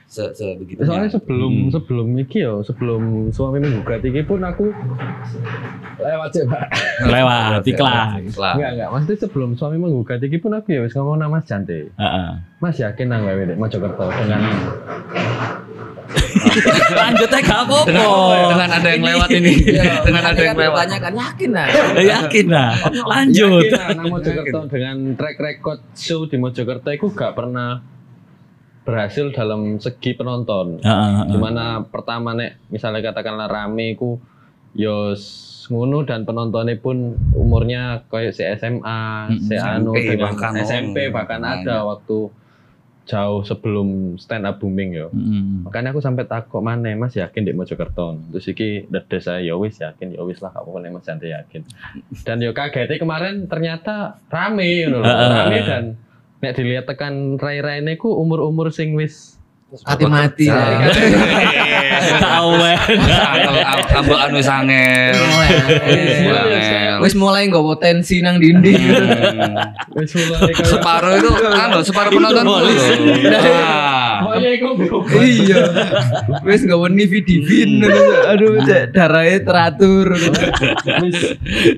se 0.05 0.23
sebegitu. 0.31 0.85
Soalnya 0.85 1.09
sebelum 1.09 1.67
Hmm. 1.67 1.71
sebelum 1.73 2.07
iki 2.15 2.45
yo, 2.45 2.61
sebelum 2.61 3.29
suami 3.29 3.57
menggugat 3.57 3.99
iki 3.99 4.21
pun 4.21 4.39
aku 4.39 4.69
lewat 5.97 6.29
sih, 6.31 6.45
Pak. 6.45 6.65
Lewat 7.03 7.61
iklan. 7.65 8.21
Enggak, 8.29 8.71
enggak. 8.77 8.89
Maksudnya 8.93 9.17
sebelum 9.19 9.49
suami 9.53 9.77
menggugat 9.77 10.21
iki 10.21 10.37
pun 10.37 10.53
aku 10.53 10.71
ya 10.71 10.79
wis 10.85 10.93
ngomong 10.93 11.17
nama 11.17 11.41
Mas 11.41 11.45
Jante. 11.45 11.89
Heeh. 11.91 12.29
Mas 12.61 12.77
yakin 12.77 13.07
nang 13.09 13.25
wewe 13.25 13.49
Dek, 13.49 13.57
Mojokerto 13.57 14.07
dengan 14.13 14.41
Lanjut 16.95 17.27
aja 17.27 17.41
gak 17.41 17.59
apa-apa. 17.67 18.47
Dengan 18.47 18.69
ada 18.71 18.87
yang 18.87 19.03
lewat 19.03 19.29
ini. 19.33 19.53
Dengan 20.05 20.23
ada 20.23 20.41
yang 20.41 20.55
lewat. 20.55 20.77
Banyak 20.87 20.99
kan 21.01 21.13
yakin 21.13 21.49
lah. 21.51 21.67
Yakin 21.97 22.45
lah. 22.47 22.71
Lanjut. 23.03 23.63
Yakin 23.67 23.97
lah, 23.97 24.05
Mojokerto 24.07 24.59
dengan 24.69 24.95
track 25.17 25.37
record 25.41 25.79
show 25.97 26.23
di 26.29 26.37
Mojokerto 26.37 26.89
itu 26.93 27.07
gak 27.11 27.35
pernah 27.35 27.81
berhasil 28.85 29.33
dalam 29.33 29.81
segi 29.81 30.13
penonton. 30.13 30.79
Heeh, 30.79 31.09
heeh. 31.17 31.33
Di 31.33 31.37
mana 31.37 31.81
pertama 31.83 32.31
nek 32.31 32.69
misalnya 32.69 33.01
katakanlah 33.03 33.49
rame 33.49 33.97
ku 33.97 34.21
yo 34.71 35.11
s- 35.11 35.65
ngono 35.65 36.05
dan 36.05 36.23
penontonnya 36.23 36.77
pun 36.77 37.17
umurnya 37.33 38.05
kayak 38.05 38.37
si 38.37 38.45
SMA, 38.45 39.33
si 39.41 39.57
anu 39.57 39.97
dengan 39.97 40.29
bahkan, 40.29 40.53
SMP 40.55 41.09
oh, 41.09 41.11
bahkan 41.11 41.41
ada 41.41 41.81
waktu 41.83 42.29
jauh 43.05 43.41
sebelum 43.41 44.17
stand 44.17 44.45
up 44.45 44.57
booming 44.57 44.93
yo. 44.93 45.09
Mm. 45.09 45.65
Makanya 45.65 45.89
aku 45.89 46.01
sampai 46.01 46.25
takut 46.25 46.61
mana 46.61 46.89
Mas 46.93 47.13
yakin 47.13 47.41
di 47.41 47.53
Mojokerto. 47.53 48.17
Terus 48.29 48.45
iki 48.45 48.85
dedes 48.85 49.25
saya 49.25 49.41
ya 49.41 49.53
wis 49.57 49.77
yakin 49.77 50.13
ya 50.13 50.21
wis 50.21 50.41
lah 50.41 50.49
gak 50.49 50.65
apa-apa 50.65 50.89
Mas 50.89 51.05
Santi 51.05 51.29
yakin. 51.29 51.61
Dan 52.21 52.41
yo 52.41 52.53
kagetnya 52.53 52.97
kemarin 52.97 53.45
ternyata 53.45 54.21
rame 54.25 54.65
ngono 54.65 54.85
lho. 54.89 55.01
Heeh. 55.01 55.29
Rame 55.31 55.57
dan 55.61 55.83
nek 56.43 56.55
dilihat 56.57 56.85
tekan 56.89 57.39
rai-raine 57.39 57.95
ku 57.95 58.11
umur-umur 58.11 58.71
sing 58.73 58.95
wis 58.97 59.34
hati 59.65 60.05
mati 60.05 60.45
Ya. 60.45 60.61
Tahu 62.21 62.51
eh. 62.61 62.77
Ambek 63.97 64.19
anu 64.29 64.39
sangel. 64.39 65.17
Angel. 65.17 67.01
Wis 67.01 67.17
mulai 67.17 67.49
nggak 67.49 67.65
potensi 67.65 68.21
nang 68.21 68.37
dinding. 68.37 68.77
Hmm. 68.77 69.57
Wis 69.97 70.13
mulai 70.15 70.53
Separuh 70.53 71.17
itu 71.17 71.31
anu 71.49 71.81
separuh 71.81 72.11
penonton 72.13 72.45
polis. 72.45 72.83
Nah. 73.25 74.37
Iya. 75.17 75.61
Wis 76.45 76.61
nggak 76.63 76.79
wani 76.79 77.03
vidivin. 77.09 77.81
Aduh, 78.31 78.61
cek 78.63 78.93
darahnya 78.93 79.39
teratur. 79.43 80.13
wis 81.03 81.17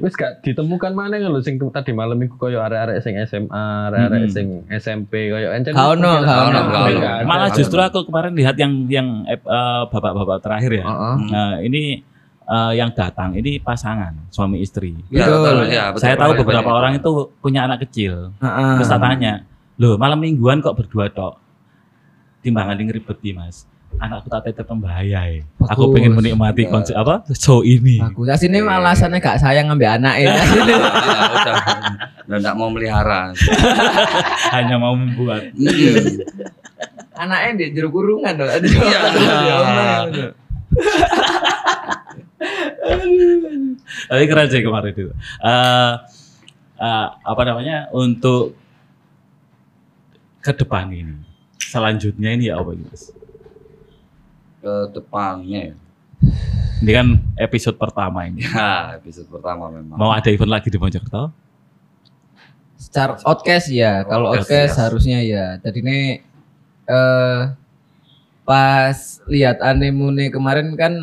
wis 0.04 0.14
gak 0.14 0.44
ditemukan 0.44 0.92
mana 0.92 1.18
lho 1.18 1.40
sing 1.42 1.58
tadi 1.72 1.92
malam 1.96 2.20
iku 2.20 2.36
koyo 2.38 2.60
arek-arek 2.62 3.00
sing 3.02 3.16
SMA, 3.26 3.66
arek-arek 3.90 4.22
Hmm. 4.28 4.34
sing 4.34 4.48
SMP 4.70 5.32
koyo 5.32 5.56
encen. 5.56 5.72
Gak 5.74 5.88
ono. 5.98 6.14
Gak 6.22 6.40
ono. 6.52 6.62
Malah 7.26 7.50
justru 7.56 7.77
aku 7.84 8.00
kemarin 8.08 8.34
lihat 8.34 8.56
yang 8.58 8.74
yang 8.90 9.08
eh, 9.30 9.40
bapak-bapak 9.90 10.42
terakhir 10.42 10.72
ya. 10.82 10.86
Heeh. 10.86 11.16
Nah, 11.30 11.54
ini 11.62 12.02
eh, 12.48 12.72
yang 12.78 12.90
datang 12.94 13.38
ini 13.38 13.62
pasangan 13.62 14.14
suami 14.34 14.62
istri. 14.62 14.98
Ya, 15.14 15.28
Betul. 15.30 15.38
betul, 15.38 15.58
ya, 15.70 15.84
betul. 15.94 16.02
Saya 16.02 16.16
tahu 16.18 16.32
beberapa 16.42 16.70
banyak. 16.70 16.80
orang 16.82 16.94
itu 16.98 17.12
punya 17.40 17.68
anak 17.70 17.86
kecil. 17.88 18.34
Heeh. 18.42 18.74
Terus 18.82 18.90
tak 18.90 19.02
tanya, 19.04 19.46
loh 19.78 19.96
malam 19.96 20.18
mingguan 20.18 20.60
kok 20.60 20.76
berdua 20.78 21.10
tok? 21.14 21.38
Timbangan 22.42 22.80
yang 22.80 22.90
ribeti 22.94 23.36
mas. 23.36 23.68
Anakku 23.98 24.30
tak 24.30 24.46
tetep 24.54 24.70
bahaya 24.78 25.26
ya. 25.26 25.42
Aku 25.74 25.90
pengen 25.90 26.14
menikmati 26.14 26.70
konsep 26.70 26.94
apa 26.94 27.26
show 27.34 27.66
ini. 27.66 27.98
Bagus. 27.98 28.30
Asine 28.30 28.62
alasannya 28.62 29.18
gak 29.18 29.42
sayang 29.42 29.74
ngambil 29.74 29.98
anak 29.98 30.16
ya. 30.22 30.38
Ya, 30.38 30.44
udah. 31.34 31.56
Dan 32.30 32.38
enggak 32.46 32.56
mau 32.62 32.70
melihara. 32.70 33.34
Hanya 34.54 34.78
mau 34.78 34.94
membuat. 34.94 35.50
Anaknya 37.18 37.52
di 37.58 37.66
jero 37.74 37.90
kurungan 37.90 38.38
loh. 38.38 38.46
Aduh. 38.46 38.70
Iya. 38.70 39.00
Aduh. 40.06 40.32
Tapi 44.08 44.24
keren 44.30 44.48
sih 44.54 44.62
kemarin 44.62 44.94
itu. 44.94 45.10
Eh, 45.42 45.94
eh, 46.78 47.08
apa 47.10 47.42
namanya 47.50 47.90
untuk 47.98 48.54
ke 50.46 50.54
depan 50.54 50.94
ini. 50.94 51.18
Selanjutnya 51.58 52.30
ini 52.32 52.48
ya 52.54 52.62
apa 52.62 52.78
ini 52.78 52.86
mas? 52.88 53.12
Ke 54.58 54.74
depannya. 54.94 55.78
Ini 56.78 56.92
kan 56.94 57.08
episode 57.42 57.78
pertama 57.78 58.26
ini. 58.30 58.46
Ya, 58.46 58.98
episode 59.02 59.30
pertama 59.30 59.70
memang. 59.74 59.98
Mau 59.98 60.14
ada 60.14 60.30
event 60.30 60.50
lagi 60.50 60.70
di 60.70 60.78
Mojokerto? 60.78 61.34
Secara 62.78 63.18
outcast 63.26 63.74
ya, 63.74 64.06
kalau 64.06 64.30
Outcast, 64.34 64.50
outcast 64.50 64.74
ya. 64.78 64.82
harusnya 64.86 65.20
ya. 65.26 65.46
Tadi 65.58 65.80
ini 65.82 66.00
eh 66.88 67.42
pas 68.48 68.98
lihat 69.28 69.60
anemone 69.60 70.32
kemarin 70.32 70.72
kan 70.80 70.94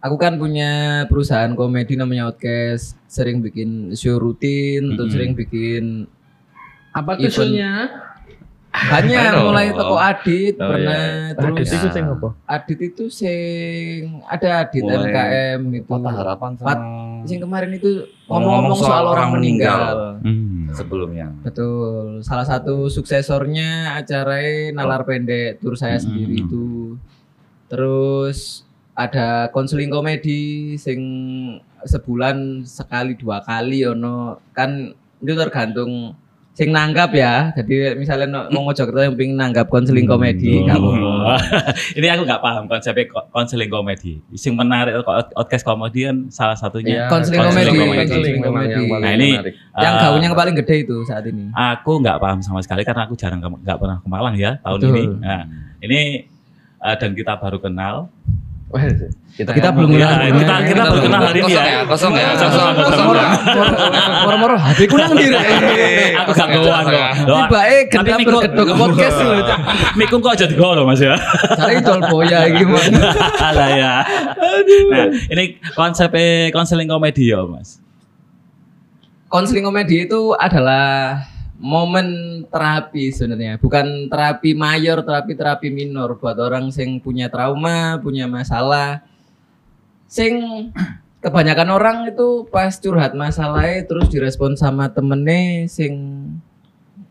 aku 0.00 0.16
kan 0.18 0.34
punya 0.40 1.04
perusahaan 1.06 1.52
komedi 1.52 1.94
namanya 1.94 2.32
Outcast, 2.32 2.96
sering 3.04 3.44
bikin 3.44 3.92
show 3.94 4.16
rutin, 4.16 4.96
terus 4.96 5.12
Mm-mm. 5.12 5.14
sering 5.14 5.32
bikin 5.36 5.84
Apa 6.90 7.14
tujuannya? 7.20 7.72
Ayo. 8.70 9.44
mulai 9.44 9.70
toko 9.70 9.96
Adit 9.96 10.54
Oh, 10.56 10.70
pernah 10.70 11.34
Adit 11.34 11.58
terus 11.58 11.74
itu 11.74 11.88
sing 11.90 12.06
apa? 12.06 12.28
Adit 12.46 12.78
itu 12.80 13.04
sing 13.06 14.00
ada 14.24 14.62
Adit 14.62 14.82
Mulai 14.82 14.98
MKM 15.04 15.60
itu 15.74 15.90
Patah 15.90 16.14
harapan 16.14 16.50
sama 16.54 16.66
Pat- 16.66 16.86
sing 17.22 17.38
kemarin 17.38 17.70
itu 17.72 17.90
Ngomong-ngomong 18.24 18.70
ngomong-ngomong 18.70 18.78
soal, 18.80 19.04
orang 19.10 19.28
meninggal. 19.34 19.86
Hmm. 20.22 20.70
sebelumnya. 20.70 21.34
Betul. 21.42 22.22
Salah 22.22 22.46
satu 22.46 22.86
suksesornya 22.86 23.92
acara 23.92 24.38
nalar 24.70 25.02
pendek 25.02 25.58
tur 25.58 25.74
saya 25.74 25.98
Hmm. 25.98 26.06
sendiri 26.06 26.34
itu. 26.40 26.94
Terus 27.66 28.62
ada 28.92 29.48
konseling 29.48 29.88
komedi 29.88 30.40
sing 30.76 31.00
sebulan 31.82 32.62
sekali 32.62 33.14
dua 33.14 33.40
kali 33.40 33.82
ono 33.82 34.38
kan 34.52 34.92
itu 35.16 35.32
tergantung 35.34 36.14
sing 36.50 36.70
nanggap 36.70 37.10
ya. 37.10 37.54
Jadi 37.54 37.94
misalnya 37.94 38.26
mau 38.48 38.62
Mojokerto 38.62 39.00
yang 39.00 39.14
pengen 39.14 39.34
nanggap 39.34 39.66
konseling 39.66 40.04
komedi 40.04 40.60
Oh. 40.60 40.66
nggak 40.66 40.76
apa-apa. 40.76 41.34
ini 41.96 42.06
aku 42.06 42.22
nggak 42.24 42.42
paham 42.42 42.64
konsepnya 42.66 43.04
ko- 43.06 43.28
konseling 43.30 43.66
komedi. 43.66 44.18
Sing 44.34 44.52
menarik 44.52 44.98
kok 45.00 45.06
podcast 45.30 45.64
komedi 45.64 46.00
kan 46.04 46.16
salah 46.28 46.54
satunya. 46.54 47.06
Konseling 47.06 47.40
Konseling 47.40 47.72
komedi, 47.72 47.80
komedi. 47.80 48.00
Konseling 48.02 48.42
komedi. 48.42 48.74
Nah, 48.90 49.12
ini- 49.14 49.34
menarik. 49.38 49.54
Yang 49.72 49.94
Eh, 49.94 50.00
gaunnya 50.00 50.26
yang 50.26 50.36
paling 50.36 50.54
gede 50.58 50.74
itu 50.82 50.96
saat 51.02 51.24
ini. 51.24 51.48
Aku 51.50 51.92
nggak 51.96 52.18
paham 52.18 52.40
sama 52.40 52.60
sekali 52.60 52.82
karena 52.82 53.02
aku 53.04 53.14
jarang 53.14 53.40
nggak 53.40 53.78
pernah 53.78 53.96
ke 53.98 54.08
Malang 54.08 54.34
ya 54.34 54.58
tahun 54.60 54.78
Betul. 54.78 54.90
ini. 54.90 55.02
Nah, 55.18 55.42
ini 55.80 56.00
eh, 56.80 56.96
dan 56.96 57.10
kita 57.12 57.36
baru 57.36 57.56
kenal. 57.56 58.10
Wah, 58.70 58.86
kita, 59.34 59.50
Kita 59.50 59.68
belum 59.74 59.98
Ya, 59.98 60.14
kenal. 60.14 60.30
kita 60.38 60.54
kita 60.62 60.82
baru 60.86 61.00
kenal 61.02 61.20
hari 61.26 61.40
ini 61.42 61.50
Kosong 61.50 61.66
ya. 61.66 61.82
Kosong 61.90 62.12
ya, 62.14 62.28
Kosong, 62.38 62.50
kosong, 62.54 62.74
kosong. 62.78 63.08
Moro-moro 64.22 64.54
hati 64.54 64.84
kurang 64.86 65.10
diri. 65.18 65.34
Aku 66.14 66.30
gak 66.30 66.48
goan 66.54 66.84
kok. 66.86 67.10
Tiba 67.18 67.60
eh 67.66 67.80
gendam 67.90 68.18
berkedok 68.22 68.68
podcast 68.78 69.16
lho. 69.18 69.42
Cak. 69.42 69.58
Miku 69.98 70.16
kok 70.22 70.34
jadi 70.38 70.54
gol 70.54 70.78
loh 70.78 70.84
mas 70.86 71.02
ya. 71.02 71.18
Cari 71.50 71.82
idol 71.82 71.98
boya 72.06 72.46
iki 72.46 72.62
Mas. 72.62 72.94
Alah 73.42 73.68
ya. 73.74 73.92
Nah, 74.86 75.06
ini 75.34 75.44
konsepnya 75.74 76.54
konseling 76.54 76.86
komedi 76.86 77.34
ya 77.34 77.42
mas. 77.42 77.82
Konseling 79.26 79.66
komedi 79.66 80.06
itu 80.06 80.30
adalah 80.36 81.22
momen 81.60 82.08
terapi 82.48 83.12
sebenarnya, 83.12 83.60
bukan 83.60 84.08
terapi 84.08 84.56
mayor, 84.56 85.04
terapi 85.04 85.36
terapi 85.36 85.68
minor 85.68 86.16
buat 86.16 86.40
orang 86.40 86.72
sing 86.72 86.96
punya 86.98 87.28
trauma, 87.28 88.00
punya 88.00 88.24
masalah. 88.24 89.04
Sing 90.08 90.40
kebanyakan 91.20 91.68
orang 91.68 91.96
itu 92.08 92.48
pas 92.48 92.72
curhat 92.80 93.12
masalahnya 93.12 93.84
terus 93.84 94.08
direspon 94.08 94.56
sama 94.56 94.88
temennya 94.88 95.68
sing 95.68 95.94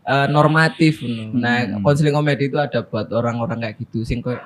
eh, 0.02 0.26
normatif. 0.26 1.06
no. 1.06 1.30
Nah, 1.38 1.70
Hmm. 1.70 1.86
konseling 1.86 2.10
komedi 2.10 2.50
itu 2.50 2.58
ada 2.58 2.82
buat 2.82 3.06
orang-orang 3.14 3.62
kayak 3.62 3.76
gitu 3.86 4.02
sing 4.02 4.18
kayak 4.18 4.42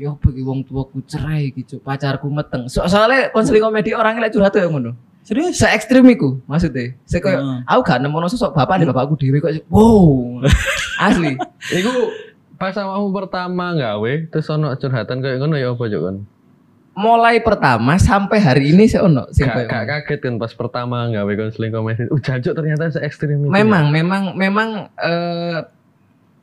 yo 0.00 0.16
bagi 0.16 0.40
wong 0.40 0.64
tuaku 0.64 1.04
cerai 1.04 1.52
gitu, 1.52 1.76
pacarku 1.78 2.26
meteng. 2.32 2.66
So- 2.72 2.88
soalnya 2.88 3.28
konseling 3.28 3.60
komedi 3.60 3.92
orangnya 3.92 4.26
lek 4.26 4.32
curhat 4.32 4.56
tuh 4.56 4.64
yang 4.64 4.72
ngono. 4.72 4.96
Serius? 5.24 5.56
Se 5.56 5.64
ekstrim 5.72 6.04
iku 6.12 6.38
maksudnya. 6.44 6.92
Saya 7.08 7.20
kayak 7.24 7.40
Hmm. 7.40 7.60
aku 7.64 7.80
gak 7.80 7.98
nemu 8.04 8.28
sosok 8.28 8.52
bapak 8.52 8.76
nih 8.76 8.86
bapakku 8.92 9.16
dewe 9.16 9.40
kok 9.40 9.56
wow. 9.72 10.44
Asli. 11.08 11.40
Iku 11.72 11.92
pas 12.60 12.76
awakmu 12.76 13.08
pertama 13.10 13.72
gawe 13.72 14.12
terus 14.30 14.46
ono 14.52 14.76
curhatan 14.76 15.24
kayak 15.24 15.40
ngono 15.40 15.56
ya 15.56 15.72
apa 15.72 15.84
kan? 15.88 16.16
Mulai 16.94 17.42
pertama 17.42 17.98
sampai 17.98 18.38
hari 18.38 18.70
ini 18.70 18.86
saya 18.86 19.08
ono 19.08 19.26
sing 19.34 19.48
Gak, 19.50 19.66
kaget 19.66 20.20
kan 20.22 20.38
pas 20.38 20.52
pertama 20.54 21.08
gawe 21.10 21.32
konseling 21.34 21.72
komedi. 21.72 22.06
Uh 22.12 22.20
jancuk 22.20 22.54
ternyata 22.54 22.92
se 22.92 23.00
ekstrim 23.02 23.42
itu. 23.42 23.50
Memang 23.50 23.90
memang 23.90 24.36
memang 24.36 24.92
eh 25.00 25.58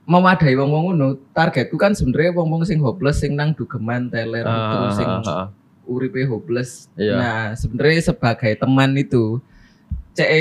memadai 0.09 0.57
wong-wong 0.57 0.83
ngono. 0.91 1.07
Targetku 1.31 1.77
kan 1.77 1.93
sebenarnya 1.93 2.33
wong-wong 2.35 2.65
sing 2.65 2.81
hopeless 2.81 3.21
sing 3.21 3.38
nang 3.38 3.53
dugeman 3.55 4.09
teler 4.11 4.43
Ah, 4.43 4.73
terus 4.73 5.00
sing 5.00 5.07
ah, 5.07 5.21
ah. 5.23 5.47
Uripe 5.91 6.24
hopeless. 6.24 6.88
Iya. 6.95 7.15
Nah, 7.19 7.43
sebenarnya 7.60 8.15
sebagai 8.15 8.55
teman 8.55 8.95
itu 8.95 9.43
cek 10.15 10.31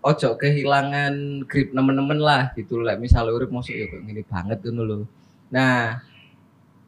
ojo 0.00 0.28
kehilangan 0.40 1.44
grip 1.44 1.70
nemen-nemen 1.76 2.18
lah 2.18 2.50
gitu 2.56 2.80
lah. 2.80 2.96
Misalnya 2.96 3.36
urip 3.36 3.52
masuk 3.52 3.76
ya 3.76 3.86
kok 3.86 4.00
gini 4.02 4.22
banget 4.26 4.58
ngono 4.66 4.82
lho. 4.82 4.98
Nah, 5.52 6.00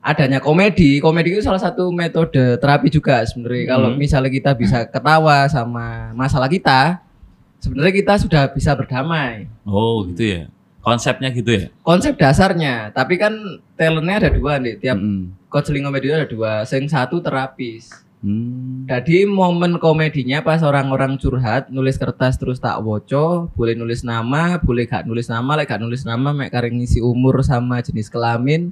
adanya 0.03 0.43
komedi, 0.43 0.99
komedi 0.99 1.39
itu 1.39 1.43
salah 1.47 1.63
satu 1.63 1.95
metode 1.95 2.59
terapi 2.59 2.89
juga 2.91 3.23
sebenarnya. 3.23 3.65
Kalau 3.79 3.89
Hmm. 3.95 3.99
misalnya 4.01 4.31
kita 4.33 4.51
bisa 4.59 4.83
ketawa 4.89 5.47
sama 5.47 6.11
masalah 6.17 6.51
kita, 6.51 6.99
sebenarnya 7.63 7.95
kita 7.95 8.15
sudah 8.19 8.43
bisa 8.51 8.75
berdamai. 8.75 9.47
Oh 9.63 10.03
gitu 10.11 10.25
ya. 10.27 10.43
Konsepnya 10.83 11.31
gitu 11.31 11.51
ya. 11.55 11.67
Konsep 11.87 12.19
dasarnya, 12.19 12.91
tapi 12.91 13.15
kan 13.15 13.33
talentnya 13.79 14.27
ada 14.27 14.31
dua 14.35 14.59
nih. 14.59 14.83
Tiap 14.83 14.99
Mm-mm. 14.99 15.47
counseling 15.47 15.87
komedi 15.87 16.11
itu 16.11 16.17
ada 16.19 16.27
dua. 16.27 16.53
Yang 16.67 16.91
satu 16.91 17.23
terapis. 17.23 17.89
Hmm. 18.23 18.87
Jadi 18.87 19.27
momen 19.27 19.83
komedinya 19.83 20.47
pas 20.47 20.63
orang-orang 20.63 21.19
curhat 21.19 21.67
nulis 21.75 21.99
kertas 21.99 22.39
terus 22.39 22.63
tak 22.63 22.79
woco, 22.79 23.51
boleh 23.51 23.75
nulis 23.75 24.07
nama, 24.07 24.63
boleh 24.63 24.87
gak 24.87 25.11
nulis 25.11 25.27
nama, 25.27 25.59
lek 25.59 25.67
gak 25.67 25.83
nulis 25.83 26.07
nama 26.07 26.31
mek 26.31 26.55
kareng 26.55 26.79
ngisi 26.79 27.03
umur 27.03 27.43
sama 27.43 27.83
jenis 27.83 28.07
kelamin 28.07 28.71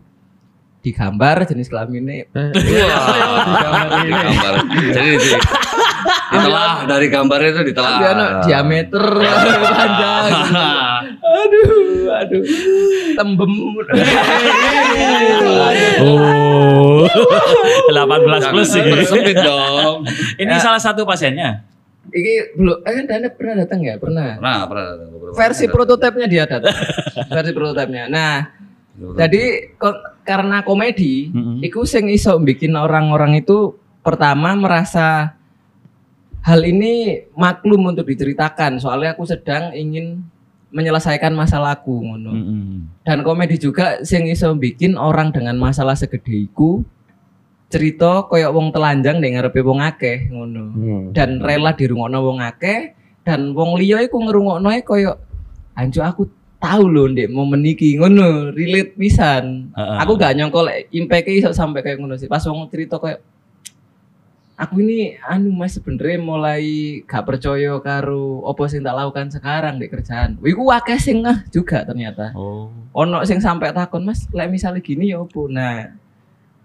digambar 0.81 1.45
jenis 1.45 1.69
kelaminnya 1.69 2.25
Eh, 2.33 2.50
Wah, 2.57 3.85
di 4.00 4.09
gambar. 4.09 4.55
Jadi 4.95 5.11
di, 5.19 5.31
ditelah 6.33 6.73
dari 6.88 7.07
gambarnya 7.11 7.49
itu 7.52 7.62
ditelah. 7.75 7.99
Diameter 8.47 9.05
panjang. 9.76 10.31
Aduh, 11.43 11.69
aduh. 12.20 12.42
Tembem. 13.16 13.52
Oh. 16.00 17.04
18 17.90 18.52
plus 18.52 18.68
sih. 18.68 18.82
Sempit 19.04 19.36
dong. 19.36 20.06
Ini 20.36 20.54
salah 20.58 20.80
satu 20.80 21.02
pasiennya. 21.04 21.64
Iki 22.10 22.58
belum 22.58 22.76
eh 22.82 22.92
kan 22.96 23.04
Dana 23.06 23.28
pernah 23.30 23.54
datang 23.62 23.78
ya? 23.84 23.94
Pernah. 24.00 24.40
Nah, 24.42 24.66
pernah 24.66 24.84
ada 24.98 25.04
beberapa 25.06 25.34
Versi 25.36 25.64
prototipenya 25.70 26.26
dia 26.26 26.44
datang. 26.48 26.74
Versi 27.28 27.52
prototipenya. 27.54 28.04
Nah, 28.10 28.36
Jadi 29.00 29.72
ko- 29.80 29.96
karena 30.28 30.60
komedi, 30.60 31.32
Mm-mm. 31.32 31.64
iku 31.64 31.88
sing 31.88 32.12
iso 32.12 32.36
bikin 32.36 32.76
orang-orang 32.76 33.40
itu 33.40 33.72
pertama 34.04 34.52
merasa 34.52 35.40
hal 36.44 36.60
ini 36.60 37.24
maklum 37.32 37.88
untuk 37.88 38.04
diceritakan. 38.04 38.76
Soalnya 38.76 39.16
aku 39.16 39.24
sedang 39.24 39.72
ingin 39.72 40.20
menyelesaikan 40.70 41.34
masalahku 41.34 42.02
ngono. 42.02 42.30
Mm-mm. 42.30 43.02
Dan 43.02 43.26
komedi 43.26 43.58
juga 43.58 44.02
sing 44.06 44.30
iso 44.30 44.54
bikin 44.54 44.94
orang 44.94 45.34
dengan 45.34 45.58
masalah 45.58 45.98
segede 45.98 46.46
iku 46.50 46.86
cerita 47.70 48.26
koyok 48.26 48.50
wong 48.50 48.68
telanjang 48.74 49.22
ning 49.22 49.38
ngarepe 49.38 49.62
wong 49.62 49.78
akeh 49.78 50.30
ngono. 50.30 50.64
Hmm. 50.74 51.04
Dan 51.14 51.38
rela 51.38 51.74
dirungokno 51.74 52.18
wong 52.18 52.38
akeh 52.42 52.94
dan 53.22 53.54
wong 53.54 53.78
liya 53.78 54.02
iku 54.02 54.18
ngerungokno 54.18 54.68
e 54.74 54.80
koyok 54.82 55.16
anjo 55.78 56.02
aku 56.02 56.22
tahu 56.60 56.84
loh 56.92 57.08
ndek 57.08 57.32
momen 57.32 57.64
iki 57.64 57.96
ngono, 57.96 58.52
relate 58.52 58.92
pisan. 58.94 59.72
Heeh. 59.72 59.96
Aku 60.04 60.20
gak 60.20 60.36
nyongko 60.36 60.60
lek 60.66 60.92
impact 60.92 61.26
iso 61.30 61.50
sampai 61.56 61.80
kayak 61.80 61.98
ngono 62.04 62.20
sih. 62.20 62.28
Pas 62.28 62.44
wong 62.44 62.68
cerita 62.68 63.00
kayak 63.00 63.24
aku 64.61 64.85
ini 64.85 65.17
anu 65.25 65.49
mas 65.57 65.73
sebenernya 65.73 66.21
mulai 66.21 67.00
gak 67.09 67.25
percaya 67.25 67.81
karo 67.81 68.45
apa 68.45 68.62
sing 68.69 68.85
tak 68.85 68.93
lakukan 68.93 69.33
sekarang 69.33 69.81
di 69.81 69.88
kerjaan. 69.88 70.37
Wiku 70.45 70.69
akeh 70.69 71.00
sing 71.00 71.25
ngeh 71.25 71.49
juga 71.49 71.81
ternyata. 71.88 72.37
Oh. 72.37 72.69
Ono 72.93 73.25
sing 73.25 73.40
sampai 73.40 73.73
takon 73.73 74.05
mas, 74.05 74.29
lek 74.37 74.52
misalnya 74.52 74.85
gini 74.85 75.17
ya 75.17 75.25
apa? 75.25 75.40
Nah, 75.49 75.97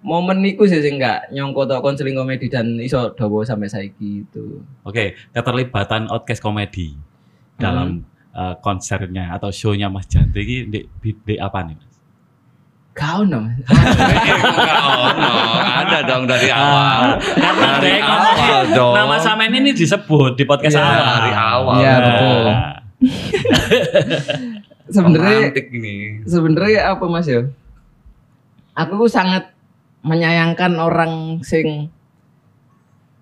momen 0.04 0.44
iku 0.44 0.68
sih 0.68 0.84
sing 0.84 1.00
gak 1.00 1.32
nyongko 1.32 1.72
tok 1.72 1.80
konseling 1.80 2.20
komedi 2.20 2.52
dan 2.52 2.76
iso 2.84 3.16
dawa 3.16 3.48
sampai 3.48 3.72
saiki 3.72 4.28
itu. 4.28 4.60
Oke, 4.84 5.16
keterlibatan 5.32 6.12
outcast 6.12 6.44
komedi 6.44 7.00
dalam 7.56 8.04
eh, 8.36 8.56
konsernya 8.60 9.32
atau 9.32 9.48
show-nya 9.56 9.88
Mas 9.88 10.12
Janti 10.12 10.44
ini 10.44 10.68
di, 10.68 10.80
di, 11.00 11.10
di 11.16 11.36
apa 11.40 11.64
nih 11.64 11.85
Mas? 12.96 12.96
Gak 12.96 13.14
ono 13.20 13.42
ono, 15.06 15.32
ada 15.60 16.00
dong 16.02 16.24
dari 16.24 16.48
awal. 16.48 17.20
Karena 17.20 17.68
Dari 17.76 17.92
dek, 17.92 18.02
awal 18.02 18.62
dong. 18.72 18.94
nama 18.96 19.16
Samen 19.20 19.52
ini 19.54 19.72
disebut 19.72 20.34
di 20.34 20.44
podcast 20.44 20.74
Iya, 20.74 20.82
awal. 20.82 21.12
dari 21.14 21.34
awal. 21.34 21.76
Iya, 21.76 21.94
betul. 22.00 22.46
Sebenarnya 24.88 25.50
sebenarnya 26.24 26.82
apa 26.88 27.06
mas 27.06 27.26
ya? 27.26 27.42
Aku 28.76 29.08
sangat 29.08 29.52
menyayangkan 30.00 30.78
orang 30.78 31.42
sing 31.42 31.90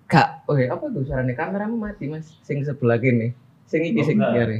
gak, 0.05 0.43
oh 0.45 0.53
ya, 0.53 0.69
apa 0.69 0.85
tuh 0.87 1.01
suaranya 1.01 1.33
kameramu 1.33 1.79
mati 1.79 2.05
mas, 2.05 2.37
sing 2.41 2.61
sebelah 2.61 2.99
gini, 2.99 3.33
sing 3.65 3.81
iki 3.81 3.97
Oh, 3.97 4.05
sing 4.05 4.17
enggak. 4.19 4.33
kiri. 4.35 4.59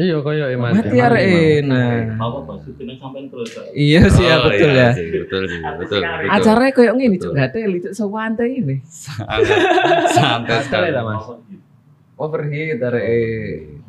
Iya 0.00 0.24
koyo 0.24 0.48
emang. 0.48 0.72
Mati 0.72 0.96
arek 0.96 1.68
nah. 1.68 2.16
Mau 2.16 2.40
apa 2.40 2.56
syutingnya 2.64 2.96
sampai 2.96 3.28
terus? 3.28 3.52
Iya 3.76 4.00
sih 4.08 4.24
ya 4.24 4.40
Oh, 4.40 4.48
betul 4.48 4.70
iya 4.72 4.88
ya. 4.88 4.90
Betul 4.96 5.42
sih, 5.52 5.60
betul. 5.60 6.00
Acaranya 6.32 6.72
gini 6.96 7.16
Betul. 7.20 7.28
cuk, 7.28 7.32
gak 7.36 7.50
teli 7.52 7.78
cuk 7.84 7.92
sewantai 7.92 8.50
ini. 8.56 8.76
Sangat 8.88 9.44
santai 10.16 10.58
sekali. 10.64 10.88
lah 10.96 11.04
mas. 11.04 11.28
Overheat 12.16 12.80
arek. 12.80 13.84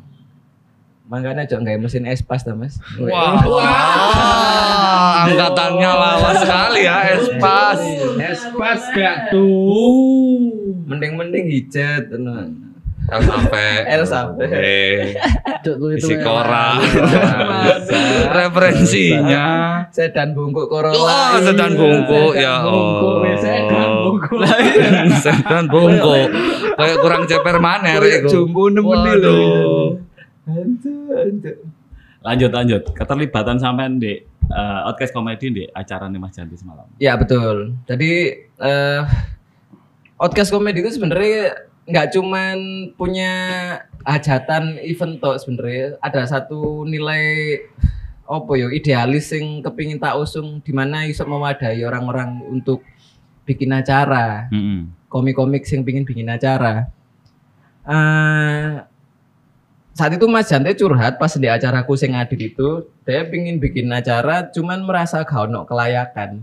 Makanya 1.08 1.48
cok 1.48 1.60
nggak 1.64 1.80
mesin 1.80 2.04
espas 2.04 2.44
ta 2.44 2.52
mas. 2.52 2.76
Wah, 3.00 3.40
angkatannya 5.24 5.88
lawas 5.88 6.36
sekali 6.44 6.84
ya, 6.84 6.96
Espas. 7.16 7.80
Espas 8.20 8.82
gak 8.92 9.32
tuh. 9.32 10.52
Mending-mending 10.84 11.48
hijat. 11.48 12.12
nah. 12.20 12.73
El 13.04 13.20
sampai. 13.20 13.66
El 13.84 14.02
sampai. 14.08 14.46
Eh, 14.48 15.12
isi 16.00 16.14
ya. 16.16 16.24
koran. 16.24 16.76
Masa. 16.80 18.00
Referensinya. 18.32 19.46
Sedan 19.92 20.32
bungkuk 20.32 20.66
Corolla. 20.66 21.36
Oh, 21.36 21.36
sedan 21.38 21.76
bungkuk 21.76 22.32
ya. 22.34 22.64
bungkuk, 22.64 23.14
Oh. 23.20 23.36
sedan 23.36 23.90
bungkuk. 24.00 24.40
Sedan 25.24 25.64
bungkuk. 25.68 26.28
Kayak 26.74 26.96
kurang 26.98 27.22
ceper 27.28 27.56
mana 27.60 28.00
Kayak 28.00 28.24
iku. 28.24 28.28
jumbo 28.32 28.72
nemen 28.72 28.98
nih 29.04 29.14
lho. 29.20 29.36
Waduh. 29.36 29.86
Aduh, 30.44 31.04
aduh. 31.14 31.56
Lanjut 32.24 32.50
lanjut. 32.50 32.82
Keterlibatan 32.90 33.60
sampean 33.60 34.00
di 34.00 34.16
eh, 34.44 34.80
outcast 34.88 35.12
komedi 35.12 35.52
di 35.52 35.64
acara 35.68 36.08
nih 36.08 36.16
Mas 36.16 36.32
Janti 36.32 36.56
semalam. 36.56 36.88
Ya 36.96 37.14
betul. 37.14 37.76
Jadi 37.84 38.10
eh 38.58 39.00
podcast 40.16 40.48
komedi 40.48 40.80
itu 40.80 40.90
sebenarnya 40.90 41.52
nggak 41.84 42.16
cuman 42.16 42.56
punya 42.96 43.32
hajatan 44.04 44.80
event 44.80 45.20
toh 45.20 45.36
sebenarnya 45.36 46.00
ada 46.00 46.24
satu 46.24 46.88
nilai 46.88 47.60
apa 48.24 48.52
yo 48.56 48.72
idealis 48.72 49.36
yang 49.36 49.60
kepingin 49.60 50.00
tak 50.00 50.16
usung 50.16 50.64
di 50.64 50.72
mana 50.72 51.04
iso 51.04 51.28
mewadahi 51.28 51.84
orang-orang 51.84 52.40
untuk 52.48 52.80
bikin 53.44 53.76
acara 53.76 54.48
komik-komik 55.14 55.62
yang 55.70 55.86
pingin 55.86 56.02
bikin 56.02 56.26
acara. 56.26 56.90
Eh 57.86 58.82
saat 59.94 60.10
itu 60.10 60.26
Mas 60.26 60.50
Jante 60.50 60.74
curhat 60.74 61.22
pas 61.22 61.30
di 61.38 61.46
acaraku 61.46 61.94
sing 61.94 62.18
adil 62.18 62.50
itu, 62.50 62.90
dia 63.06 63.22
pingin 63.30 63.62
bikin 63.62 63.86
acara 63.94 64.50
cuman 64.50 64.82
merasa 64.82 65.22
gak 65.22 65.46
ono 65.46 65.62
kelayakan. 65.62 66.42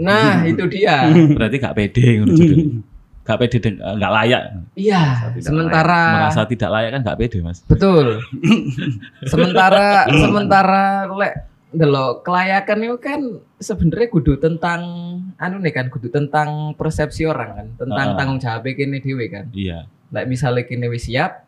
Nah, 0.00 0.48
itu 0.48 0.64
dia. 0.64 1.12
Berarti 1.36 1.56
gak 1.60 1.76
pede 1.76 2.24
ngono 2.24 2.32
judulnya. 3.26 3.28
Gak 3.28 3.38
pede 3.42 3.58
deng- 3.58 3.80
eh, 3.80 3.94
gak 3.96 4.12
layak. 4.14 4.42
Iya, 4.72 5.02
sementara 5.36 6.00
Merasa 6.22 6.42
tidak 6.44 6.70
layak 6.70 6.90
kan 6.92 7.00
gak 7.02 7.18
pede 7.18 7.38
Mas. 7.40 7.58
betul. 7.62 8.22
sementara 9.32 10.06
sementara 10.08 10.82
lek 11.10 11.34
delok 11.68 12.22
kelayakan 12.22 12.78
itu 12.80 12.96
kan 12.96 13.20
sebenarnya 13.58 14.08
kudu 14.08 14.38
tentang 14.38 14.80
anu 15.36 15.58
nih 15.58 15.74
kan 15.74 15.86
kudu 15.86 16.08
tentang 16.08 16.72
persepsi 16.72 17.26
orang 17.26 17.50
kan, 17.52 17.66
tentang 17.76 18.06
Ah. 18.08 18.16
tanggung 18.16 18.38
jawab 18.38 18.64
kene 18.64 18.98
dhewe 18.98 19.26
kan. 19.26 19.50
Iya. 19.50 19.84
Lek 20.08 20.24
misalnya 20.24 20.62
kini 20.62 20.86
wis 20.86 21.04
siap, 21.04 21.44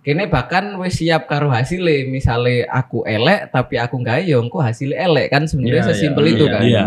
kini 0.00 0.24
bahkan 0.26 0.78
wis 0.78 0.96
siap 0.96 1.26
karo 1.26 1.50
hasilnya. 1.50 2.06
Misalnya 2.06 2.70
aku 2.70 3.02
elek 3.04 3.50
tapi 3.50 3.76
aku 3.76 3.98
nggak 3.98 4.24
ya 4.24 4.38
engko 4.38 4.62
hasilnya 4.62 5.04
elek 5.04 5.26
kan 5.28 5.44
sebenarnya 5.44 5.82
Iya, 5.82 5.88
sesimpel 5.90 6.24
iya, 6.24 6.32
itu 6.32 6.44
iya, 6.46 6.52
kan. 6.54 6.62
iya. 6.62 6.84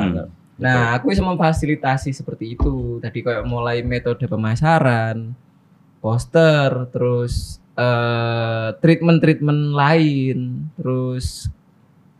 Nah, 0.59 0.99
aku 0.99 1.09
bisa 1.09 1.23
memfasilitasi 1.23 2.11
seperti 2.11 2.53
itu. 2.53 2.99
Tadi 2.99 3.23
kayak 3.23 3.47
mulai 3.47 3.79
metode 3.79 4.27
pemasaran, 4.27 5.31
poster, 5.99 6.87
terus 6.91 7.57
eh, 7.73 8.75
treatment-treatment 8.77 9.71
lain, 9.71 10.67
terus 10.75 11.47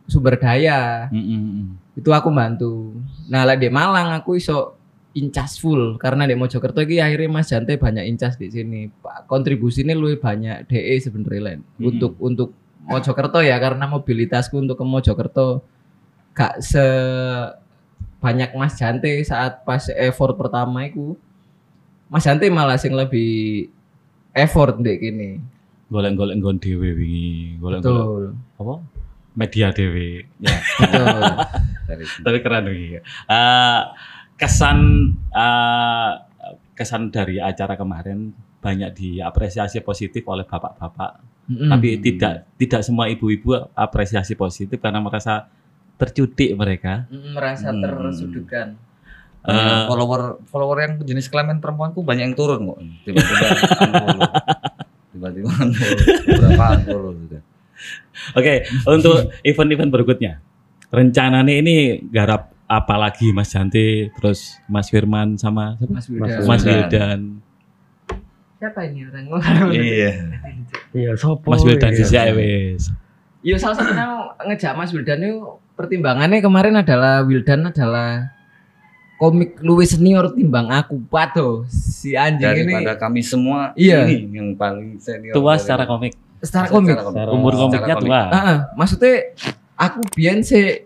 sumber 0.10 0.42
daya 0.42 1.06
Mm-mm. 1.14 1.78
itu 1.94 2.10
aku 2.10 2.34
bantu. 2.34 2.98
Nah, 3.30 3.46
lah 3.46 3.54
di 3.54 3.70
Malang 3.70 4.16
aku 4.18 4.40
iso 4.40 4.74
incas 5.14 5.60
full 5.60 5.98
karena 6.00 6.26
di 6.26 6.34
Mojokerto 6.34 6.82
ini 6.82 6.98
akhirnya 6.98 7.30
Mas 7.30 7.50
Jante 7.52 7.76
banyak 7.76 8.08
incas 8.08 8.40
di 8.40 8.50
sini. 8.50 8.90
Pak 8.90 9.28
kontribusinya 9.28 9.94
lebih 9.94 10.18
banyak 10.18 10.66
DE 10.66 10.96
sebenarnya 10.98 11.42
lain 11.44 11.62
Hmm. 11.78 11.90
untuk 11.92 12.14
untuk 12.24 12.50
Mojokerto 12.80 13.44
ya 13.44 13.62
karena 13.62 13.86
mobilitasku 13.86 14.58
untuk 14.58 14.80
ke 14.80 14.86
Mojokerto 14.88 15.62
gak 16.34 16.58
se 16.64 16.86
banyak 18.20 18.52
Mas 18.56 18.76
Jante 18.76 19.24
saat 19.24 19.64
pas 19.64 19.88
effort 19.96 20.36
pertama 20.36 20.84
itu 20.84 21.16
Mas 22.12 22.28
Jante 22.28 22.48
malah 22.52 22.76
sing 22.76 22.92
lebih 22.92 23.70
effort 24.34 24.78
dek 24.82 24.98
gini. 25.00 25.40
Golek-golek 25.90 26.38
nggon 26.38 26.58
dhewe 26.62 26.90
wingi, 26.94 27.58
golek-golek 27.58 27.82
Betul. 27.82 28.24
apa? 28.62 28.74
Media 29.38 29.68
dhewe. 29.74 30.26
Ya. 30.42 30.58
Tapi 32.26 32.38
keren 32.42 32.70
wingi. 32.70 33.02
Eh, 33.02 33.82
kesan 34.40 34.78
eh, 35.34 36.12
kesan 36.74 37.12
dari 37.12 37.38
acara 37.44 37.76
kemarin 37.76 38.32
banyak 38.60 38.92
diapresiasi 38.96 39.84
positif 39.84 40.24
oleh 40.28 40.44
bapak-bapak 40.44 41.20
Mm-mm. 41.48 41.72
tapi 41.72 42.00
tidak 42.00 42.48
tidak 42.60 42.82
semua 42.84 43.08
ibu-ibu 43.08 43.56
apresiasi 43.76 44.36
positif 44.36 44.80
karena 44.80 45.00
merasa 45.00 45.48
tercutik 46.00 46.56
mereka. 46.56 47.04
Merasa 47.12 47.70
Hmm. 47.70 47.84
tersudutkan. 47.84 48.80
Eh, 49.40 49.80
follower 49.88 50.44
follower 50.48 50.78
yang 50.80 50.94
jenis 51.00 51.28
kelamin 51.28 51.60
perempuanku 51.60 52.04
banyak 52.04 52.24
yang 52.26 52.36
turun 52.36 52.60
kok. 52.66 52.80
Tiba-tiba 53.04 53.46
unfollow. 53.88 54.30
Tiba-tiba 55.12 55.50
unfollow. 55.50 56.00
Berapa 56.28 56.68
sudah. 57.14 57.42
Oke, 58.36 58.54
untuk 58.86 59.16
event-event 59.42 59.90
berikutnya. 59.90 60.44
Rencananya 60.90 61.54
ini 61.54 62.04
garap 62.04 62.52
apa 62.68 62.96
lagi 63.00 63.32
Mas 63.32 63.50
Janti, 63.50 64.12
terus 64.12 64.60
Mas 64.68 64.92
Firman 64.92 65.40
sama? 65.40 65.80
Mas 65.88 66.12
Wildan. 66.12 66.44
Mas 66.44 66.62
Wildan. 66.62 67.20
Siapa 68.60 68.80
ini 68.92 69.08
orang? 69.08 69.72
Iya. 69.72 70.12
Iya, 70.92 71.12
sopo. 71.16 71.56
Mas 71.56 71.64
Wildan 71.64 71.96
sisi 71.96 72.20
ae 72.20 72.36
wis. 72.36 72.92
Iya 73.40 73.56
salah 73.56 73.80
satunya 73.80 74.04
ngejak 74.44 74.76
Mas 74.76 74.92
Wildan 74.92 75.24
itu 75.24 75.40
pertimbangannya 75.80 76.44
kemarin 76.44 76.76
adalah 76.76 77.24
Wildan 77.24 77.72
adalah 77.72 78.36
komik 79.16 79.60
luwih 79.60 79.84
senior 79.84 80.32
timbang 80.32 80.68
aku 80.68 81.00
pato 81.08 81.64
si 81.68 82.16
anjing 82.16 82.68
ini 82.68 82.76
Daripada 82.76 83.00
kami 83.00 83.24
semua 83.24 83.72
Iya. 83.74 84.04
ini 84.06 84.28
yang 84.30 84.56
paling 84.56 85.00
senior. 85.00 85.32
Tua 85.32 85.56
dari- 85.56 85.64
secara 85.64 85.84
komik. 85.86 86.14
secara 86.40 86.68
komik. 86.68 86.96
Umur 87.30 87.52
komiknya 87.58 87.96
komik. 87.96 88.12
tua. 88.12 88.22
Ah, 88.28 88.36
ah, 88.36 88.58
maksudnya 88.74 89.36
aku 89.76 90.04
biyen 90.12 90.40
sih 90.40 90.84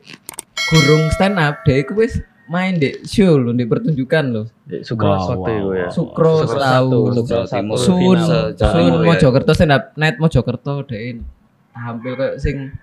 gurung 0.70 1.10
stand 1.10 1.38
up 1.38 1.62
deh 1.62 1.82
aku 1.82 1.94
wis 1.96 2.18
main 2.46 2.78
di 2.78 3.02
show 3.04 3.38
lho 3.38 3.50
di 3.52 3.66
pertunjukan 3.66 4.26
lho 4.30 4.44
Sukro 4.82 5.14
Wow, 5.14 5.22
satu 5.24 5.42
wow, 5.42 5.70
ya. 5.72 5.86
wow. 5.86 5.90
Sukro 5.90 6.34
satu. 6.44 7.00
Sun 7.22 7.66
Sun 7.78 7.98
Timur 7.98 8.18
ya. 8.18 9.06
Mojokerto 9.06 9.52
stand 9.54 9.74
up 9.74 9.94
net 9.94 10.18
Mojokerto 10.18 10.86
deh 10.86 11.22
tampil 11.70 12.14
kayak 12.14 12.38
sing 12.38 12.74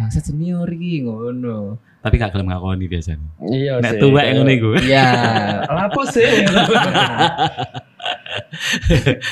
bangsa 0.00 0.18
senior 0.18 0.64
iki 0.66 1.04
ngono 1.04 1.76
Tapi 2.00 2.16
gak 2.16 2.32
gelem 2.32 2.48
ngakoni 2.48 2.88
biasanya. 2.88 3.28
Iya 3.44 3.76
Nek 3.76 3.92
sih. 3.92 4.00
tuwek 4.00 4.26
ngono 4.32 4.48
iku. 4.50 4.70
ya 4.88 5.04
Lapo 5.68 6.00
sih? 6.06 6.24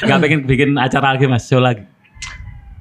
Gak 0.01 0.19
pengen 0.21 0.45
bikin 0.45 0.77
acara 0.77 1.15
lagi 1.15 1.25
Mas, 1.25 1.45
show 1.45 1.59
lagi. 1.59 1.85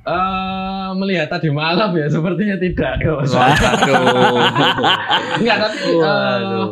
Eh, 0.04 0.90
melihat 0.94 1.28
tadi 1.30 1.48
malam 1.50 1.92
ya 1.94 2.08
sepertinya 2.08 2.56
tidak. 2.56 3.00
Waduh. 3.04 4.40
Enggak 5.40 5.58
tapi 5.62 5.80
Waduh. 5.94 6.70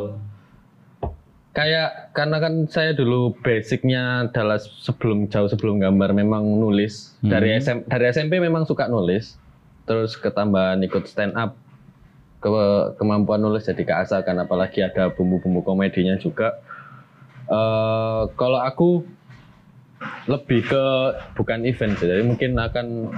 kayak 1.51 2.11
karena 2.11 2.37
kan 2.37 2.53
saya 2.65 2.91
dulu 2.91 3.31
basicnya 3.37 4.27
adalah 4.27 4.59
sebelum 4.59 5.27
jauh 5.27 5.47
sebelum 5.47 5.79
gambar 5.79 6.11
memang 6.11 6.43
nulis 6.53 7.15
Hmm. 7.17 7.31
dari 7.31 7.55
SM, 7.55 7.87
dari 7.87 8.05
SMP 8.09 8.37
memang 8.37 8.63
suka 8.63 8.87
nulis 8.87 9.39
terus 9.85 10.17
ketambahan 10.17 10.81
ikut 10.85 11.05
stand 11.05 11.37
up. 11.37 11.57
Ke 12.43 12.51
kemampuan 13.01 13.41
nulis 13.41 13.65
jadi 13.65 13.81
keasakan 13.81 14.45
apalagi 14.45 14.85
ada 14.85 15.09
bumbu-bumbu 15.09 15.65
komedinya 15.65 16.13
juga. 16.21 16.61
Eh 17.49 18.23
kalau 18.37 18.61
aku 18.61 19.01
lebih 20.29 20.61
ke 20.69 20.83
bukan 21.33 21.65
event 21.65 21.97
jadi 21.97 22.21
mungkin 22.21 22.53
akan 22.57 23.09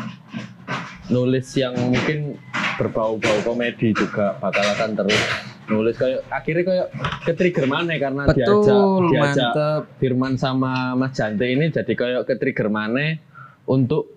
nulis 1.12 1.48
yang 1.60 1.76
mungkin 1.76 2.40
berbau-bau 2.80 3.40
komedi 3.44 3.92
juga 3.92 4.36
bakal 4.40 4.64
akan 4.64 4.90
terus 4.96 5.22
nulis. 5.68 5.96
Kayak 6.00 6.24
akhirnya 6.32 6.64
kayak 6.64 6.88
ke 7.28 7.32
trigger 7.36 7.68
mana 7.68 8.00
karena 8.00 8.24
diajak 8.32 8.48
betul 8.48 9.12
diajak 9.12 9.52
mantep. 9.52 9.82
Firman 10.00 10.34
sama 10.40 10.96
Mas 10.96 11.16
Jante 11.16 11.48
ini 11.52 11.68
jadi 11.68 11.92
kayak 11.92 12.24
ke 12.28 12.36
trigger 12.40 12.72
mana 12.72 13.20
untuk 13.68 14.17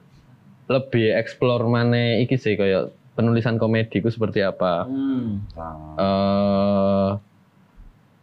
lebih 0.71 1.11
explore 1.19 1.67
mana 1.67 2.23
iki 2.23 2.39
sih 2.39 2.55
kayak 2.55 2.95
penulisan 3.19 3.59
komedi 3.59 3.99
ku 3.99 4.09
seperti 4.09 4.47
apa. 4.47 4.87
Nah, 4.87 5.77
eh 5.99 7.09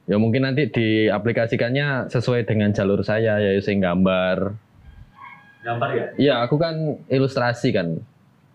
ya 0.07 0.15
mungkin 0.15 0.47
nanti 0.47 0.71
diaplikasikannya 0.71 2.07
sesuai 2.07 2.47
dengan 2.47 2.71
jalur 2.71 3.03
saya 3.03 3.43
yaitu 3.43 3.67
sing 3.67 3.83
gambar. 3.83 4.55
Gambar 5.67 5.89
ya? 5.91 6.05
Iya, 6.15 6.33
aku 6.47 6.55
kan 6.55 7.03
ilustrasi 7.11 7.75
kan. 7.75 7.99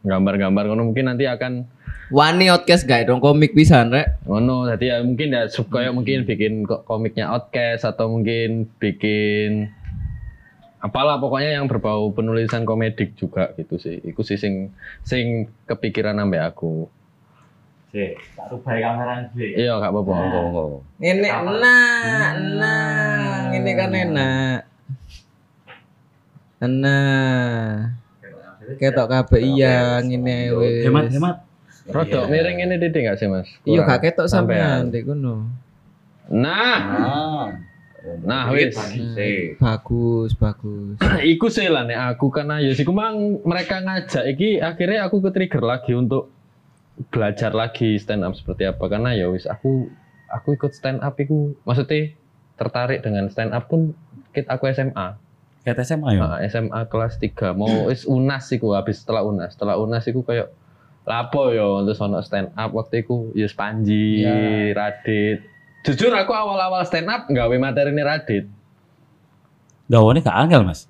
Gambar-gambar 0.02 0.72
ngono 0.72 0.88
mungkin 0.88 1.12
nanti 1.12 1.28
akan 1.28 1.68
wani 2.12 2.52
outcast 2.52 2.84
guys 2.84 3.08
dong 3.08 3.24
komik 3.24 3.56
pisan 3.56 3.88
rek 3.88 4.20
ngono 4.28 4.68
jadi 4.68 4.84
ya 4.84 4.96
mungkin 5.00 5.32
ya 5.32 5.48
sub 5.48 5.72
kayak 5.72 5.96
mungkin 5.96 6.28
bikin 6.28 6.68
ko- 6.68 6.84
komiknya 6.84 7.32
Outcast 7.32 7.88
atau 7.88 8.12
mungkin 8.12 8.68
bikin 8.76 9.72
apalah 10.82 11.16
pokoknya 11.16 11.56
yang 11.56 11.70
berbau 11.70 12.10
penulisan 12.10 12.66
komedik 12.66 13.14
juga 13.14 13.54
gitu 13.54 13.78
sih. 13.78 14.02
Iku 14.02 14.20
sih 14.20 14.34
sing 14.34 14.74
sing 15.00 15.46
kepikiran 15.64 16.18
sampai 16.18 16.42
aku. 16.42 16.90
Sih, 17.88 18.16
tak 18.34 18.48
rubah 18.48 18.72
kameran 18.74 19.28
sih. 19.32 19.52
Iya, 19.54 19.76
gak 19.76 19.92
apa-apa. 19.92 20.10
monggo. 20.10 20.66
ini 20.98 21.28
enak 21.28 22.30
enak 22.34 23.52
ini 23.52 23.70
kan 23.72 23.90
enak 23.92 24.58
enak 26.58 27.94
ketok 28.78 29.06
kabeh 29.08 29.40
iya 29.42 29.98
ngene 29.98 30.38
wis 30.56 30.86
Hemat, 30.86 31.04
hemat. 31.10 31.36
Rodok 31.84 32.30
miring 32.30 32.62
ini 32.62 32.74
Didi 32.78 33.02
gak 33.02 33.18
sih, 33.18 33.26
Mas? 33.26 33.50
iya 33.62 33.82
gak 33.82 34.00
ketok 34.02 34.26
Sampean. 34.26 34.88
dek 34.88 35.04
ngono 35.04 35.50
Nah, 36.32 36.78
Nah. 36.96 37.46
Nah, 38.26 38.50
wis. 38.50 38.74
Sip. 38.74 39.62
bagus 39.62 40.34
bagus 40.34 40.98
iku 41.32 41.46
sih 41.46 41.70
lah 41.70 41.86
nek 41.86 42.18
aku 42.18 42.34
karena 42.34 42.58
ya 42.58 42.74
sih 42.74 42.82
mang 42.90 43.38
mereka 43.46 43.78
ngajak 43.78 44.26
iki 44.34 44.58
akhirnya 44.58 45.06
aku 45.06 45.22
ke 45.22 45.30
trigger 45.30 45.62
lagi 45.62 45.94
untuk 45.94 46.34
belajar 47.14 47.54
lagi 47.54 47.96
stand 48.02 48.26
up 48.26 48.34
seperti 48.34 48.66
apa 48.66 48.84
karena 48.90 49.14
ya 49.14 49.30
wis 49.30 49.46
aku 49.46 49.86
aku 50.28 50.58
ikut 50.58 50.74
stand 50.74 50.98
up 51.00 51.14
iku 51.14 51.54
maksudnya 51.62 52.12
tertarik 52.58 53.00
dengan 53.06 53.30
stand 53.30 53.54
up 53.54 53.70
pun 53.70 53.94
kit 54.34 54.50
aku 54.50 54.66
SMA 54.74 55.18
Kayak 55.62 55.86
SMA 55.86 56.18
ya? 56.18 56.20
Nah, 56.26 56.38
SMA 56.50 56.80
kelas 56.90 57.22
3 57.22 57.54
mau 57.54 57.70
wis 57.90 58.02
unas 58.02 58.50
iku 58.50 58.74
habis 58.74 58.98
setelah 59.06 59.22
unas 59.22 59.54
setelah 59.54 59.78
unas 59.78 60.02
iku 60.10 60.26
kayak 60.26 60.50
lapo 61.02 61.50
yo 61.50 61.82
terus 61.86 62.02
ono 62.02 62.18
stand 62.22 62.50
up 62.54 62.70
waktu 62.74 63.02
iku 63.02 63.30
ya 63.34 63.46
Panji, 63.54 64.22
Ya. 64.22 64.70
Radit. 64.74 65.51
Jujur 65.82 66.12
aku 66.12 66.30
awal-awal 66.30 66.86
stand 66.86 67.06
up 67.06 67.26
nggawe 67.26 67.56
materi 67.58 67.90
ini 67.90 68.02
Radit. 68.02 68.44
Gawane 69.86 70.22
gak 70.22 70.38
angel, 70.38 70.62
Mas. 70.62 70.86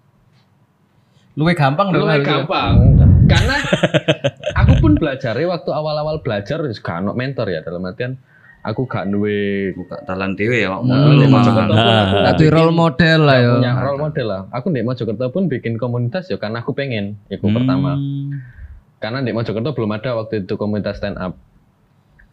luwe 1.33 1.57
gampang 1.57 1.89
dong 1.89 2.05
Luwih 2.05 2.21
harusnya. 2.21 2.45
gampang. 2.45 2.73
Karena 3.25 3.57
aku 4.61 4.73
pun 4.85 5.01
belajar 5.01 5.33
waktu 5.33 5.71
awal-awal 5.73 6.21
belajar 6.21 6.61
wis 6.61 6.77
gak 6.77 7.01
ono 7.01 7.17
mentor 7.17 7.49
ya 7.49 7.65
dalam 7.65 7.89
artian 7.89 8.21
aku 8.61 8.85
gak 8.85 9.09
duwe 9.09 9.73
Buka 9.73 10.05
talan 10.05 10.37
dewe 10.37 10.61
ya. 10.61 10.77
Nah, 10.77 11.09
aku 11.09 11.25
Nah, 11.73 12.21
Nah, 12.21 12.33
tuh 12.37 12.53
role 12.53 12.69
model 12.71 13.21
lah 13.25 13.37
ya 13.41 13.49
punya 13.57 13.73
role 13.81 13.97
model 13.99 14.27
lah. 14.29 14.43
Aku 14.53 14.69
di 14.69 14.85
Mojokerto 14.85 15.33
pun 15.33 15.49
bikin 15.49 15.81
komunitas 15.81 16.29
ya 16.29 16.37
karena 16.37 16.61
aku 16.61 16.77
pengen. 16.77 17.17
Itu 17.27 17.49
Hmm. 17.49 17.57
pertama. 17.57 17.97
Karena 19.01 19.25
di 19.25 19.33
Mojokerto 19.33 19.73
belum 19.73 19.89
ada 19.91 20.13
waktu 20.15 20.45
itu 20.45 20.55
komunitas 20.55 21.01
stand 21.01 21.17
up. 21.17 21.33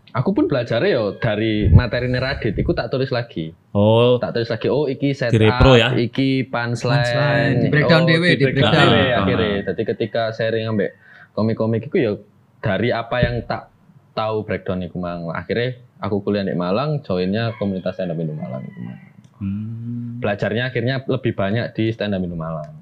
Aku 0.10 0.34
pun 0.34 0.50
belajar 0.50 0.82
ya 0.82 1.14
dari 1.16 1.70
materi 1.70 2.10
Radit, 2.10 2.58
itu 2.58 2.72
tak 2.74 2.90
tulis 2.90 3.10
lagi. 3.10 3.54
Oh, 3.72 4.18
Tak 4.18 4.34
tulis 4.34 4.50
lagi, 4.50 4.66
oh 4.66 4.90
iki 4.90 5.14
set 5.14 5.30
Direpro 5.30 5.78
ya? 5.78 5.94
iki 5.94 6.44
punchline, 6.44 7.06
Punchline, 7.06 7.56
di 7.62 7.68
breakdown 7.70 8.04
oh, 8.04 8.08
dewe, 8.10 8.30
di 8.34 8.36
di 8.36 8.44
breakdown 8.50 8.74
dewe 8.90 9.02
Ah. 9.06 9.18
akhirnya. 9.22 9.52
Jadi 9.70 9.82
ketika 9.86 10.24
sharing 10.34 10.66
ambek 10.66 10.98
komik-komik 11.32 11.86
itu 11.86 11.98
ya 12.00 12.12
dari 12.58 12.90
apa 12.90 13.22
yang 13.22 13.46
tak 13.46 13.70
tahu 14.12 14.42
breakdown 14.42 14.82
itu 14.82 14.98
mang. 14.98 15.30
Akhirnya 15.30 15.78
aku 15.98 16.20
kuliah 16.20 16.42
di 16.42 16.58
Malang, 16.58 17.06
joinnya 17.06 17.54
komunitas 17.56 17.94
stand 17.94 18.10
up 18.10 18.18
Indo 18.18 18.34
Malang. 18.34 18.66
itu, 18.66 18.80
Mang. 18.82 18.98
hmm. 19.40 20.20
Belajarnya 20.20 20.64
akhirnya 20.68 21.06
lebih 21.06 21.32
banyak 21.32 21.70
di 21.72 21.94
stand 21.94 22.12
up 22.12 22.20
Indo 22.20 22.34
Malang. 22.34 22.74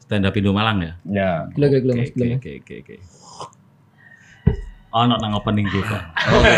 stand 0.00 0.24
up 0.24 0.32
Indo 0.32 0.50
Malang 0.50 0.78
ya? 0.80 0.92
Ya. 1.04 1.30
Gila, 1.52 1.66
gila, 1.68 1.80
gila, 1.84 1.94
Oke, 2.40 2.62
oke, 2.62 2.74
oke, 2.80 2.96
Ono 4.96 5.14
nang 5.14 5.32
opening 5.34 5.68
juga. 5.68 6.08
Oke. 6.32 6.56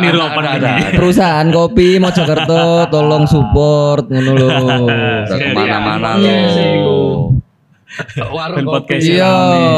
Niru 0.00 0.18
Ada, 0.18 0.26
opening. 0.26 0.52
ada, 0.58 0.70
ada. 0.74 0.90
perusahaan 0.90 1.46
kopi 1.48 1.88
Mojokerto 1.96 2.62
tolong 2.88 3.24
support 3.24 4.10
ngono 4.10 4.32
lho 4.34 4.48
ke 5.30 5.54
mana-mana 5.54 6.18
Iya, 6.18 6.34
iku. 6.74 6.82
loh. 6.82 7.16
Warung 8.26 8.66
kopi. 8.66 8.98
iya 9.06 9.34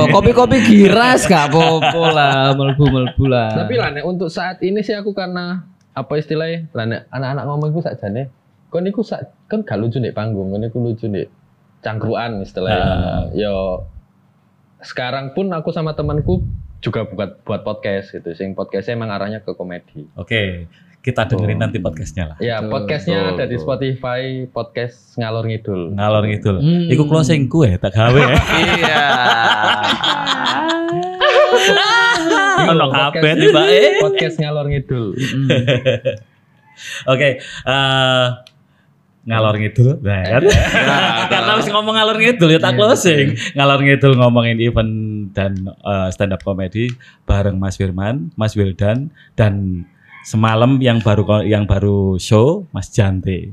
kopi-kopi 0.09 0.57
giras 0.65 1.29
gak 1.29 1.53
apa-apa 1.53 2.01
lah 2.09 2.37
melbu-melbu 2.57 3.25
lah 3.29 3.53
Tapi 3.55 3.77
lah 3.77 3.93
Nek, 3.93 4.05
untuk 4.05 4.33
saat 4.33 4.57
ini 4.61 4.81
sih 4.81 4.97
aku 4.97 5.13
karena 5.13 5.69
apa 5.93 6.17
istilahnya? 6.17 6.65
Lah 6.73 6.85
Nek, 6.87 7.13
anak-anak 7.13 7.45
ngomong 7.45 7.69
iku 7.71 7.81
sakjane 7.81 8.33
kon 8.67 8.83
niku 8.83 9.01
sak 9.01 9.21
kan 9.47 9.61
gak 9.63 9.77
lucu 9.77 10.01
nek 10.01 10.11
panggung, 10.11 10.49
kon 10.49 10.59
niku 10.59 10.81
lucu 10.81 11.07
nek 11.07 11.29
cangkruan 11.79 12.41
istilahnya. 12.41 12.81
Ah. 12.83 13.23
Yo 13.31 13.85
sekarang 14.81 15.33
pun 15.33 15.53
aku 15.53 15.69
sama 15.69 15.93
temanku 15.93 16.41
juga 16.81 17.09
buat 17.09 17.43
buat 17.43 17.61
podcast 17.65 18.13
gitu. 18.15 18.33
Sing 18.37 18.53
podcastnya 18.53 18.97
emang 18.97 19.11
arahnya 19.13 19.41
ke 19.43 19.53
komedi. 19.57 20.07
Oke, 20.15 20.69
kita 21.01 21.27
dengerin 21.31 21.59
nanti 21.63 21.79
podcastnya 21.79 22.35
lah. 22.35 22.37
Ya, 22.43 22.59
podcastnya 22.67 23.35
ada 23.35 23.47
di. 23.47 23.57
Spotify, 23.57 24.45
podcast 24.51 25.15
ngalor 25.17 25.47
ngidul. 25.47 25.95
Ngalor 25.95 26.25
ngidul. 26.27 26.57
Hmm. 26.61 26.93
Iku 26.93 27.05
closing 27.07 27.47
kue 27.47 27.79
tak 27.79 27.95
gawe 27.95 28.19
ya. 28.19 28.37
Iya. 28.77 29.05
Ono 32.67 32.87
Podcast- 32.91 33.15
kabeh 33.21 33.33
tiba 33.39 33.63
eh. 33.71 33.99
Podcast 34.03 34.37
ngalor 34.43 34.67
ngidul. 34.69 35.07
Oke, 37.13 37.41
eh 37.41 38.27
ngalor 39.27 39.59
ngidul. 39.59 39.99
Nah, 40.07 40.23
kan? 40.39 40.43
Karena 41.27 41.51
harus 41.59 41.67
ngomong 41.67 41.95
ngalor 41.99 42.17
ngidul 42.23 42.49
ya 42.55 42.61
tak 42.63 42.79
closing. 42.79 43.35
Ngalor 43.59 43.83
ngidul 43.83 44.15
ngomongin 44.15 44.57
event 44.63 44.93
dan 45.35 45.53
eh, 45.67 46.09
stand 46.15 46.31
up 46.31 46.41
comedy 46.47 46.95
bareng 47.27 47.59
Mas 47.59 47.75
Firman, 47.75 48.31
Mas 48.39 48.55
Wildan 48.55 49.11
dan 49.35 49.83
semalam 50.23 50.79
yang 50.79 51.03
baru 51.03 51.43
yang 51.43 51.67
baru 51.67 52.17
show 52.23 52.71
Mas 52.71 52.87
Jante. 52.95 53.51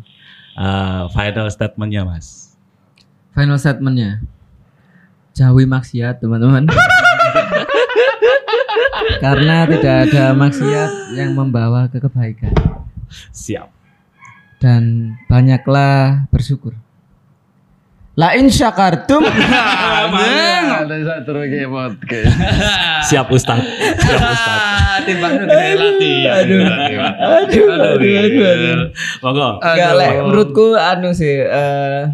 Eh, 0.53 1.03
final 1.09 1.49
statementnya 1.49 2.05
Mas. 2.05 2.53
final 3.33 3.57
statementnya 3.57 4.21
jauhi 5.33 5.65
maksiat 5.65 6.21
teman-teman 6.21 6.69
karena 9.25 9.65
tidak 9.65 9.95
ada 10.05 10.38
maksiat 10.38 11.17
yang 11.17 11.33
membawa 11.33 11.89
ke 11.89 11.97
kebaikan 11.97 12.53
Siap. 13.33 13.69
Dan 14.63 15.12
banyaklah 15.28 16.23
bersyukur 16.32 16.71
La 18.15 18.32
in 18.39 18.47
syakartum 18.47 19.26
Ada 19.26 20.97
satu 21.02 21.34
lagi 21.34 21.65
podcast. 21.65 22.30
Siap 23.10 23.26
Ustaz. 23.34 23.58
Siap 23.97 24.21
Ustaz. 24.21 25.10
Latih. 25.82 26.21
Aduh. 26.30 26.62
Aduh, 26.62 27.65
aduh, 27.73 27.93
aduh, 27.97 28.45
aduh. 28.45 28.89
Monggo. 29.26 29.49
Enggak, 29.65 29.91
Lek. 29.97 30.12
menurutku 30.30 30.78
anu 30.78 31.10
sih 31.17 31.41
eh 31.41 32.13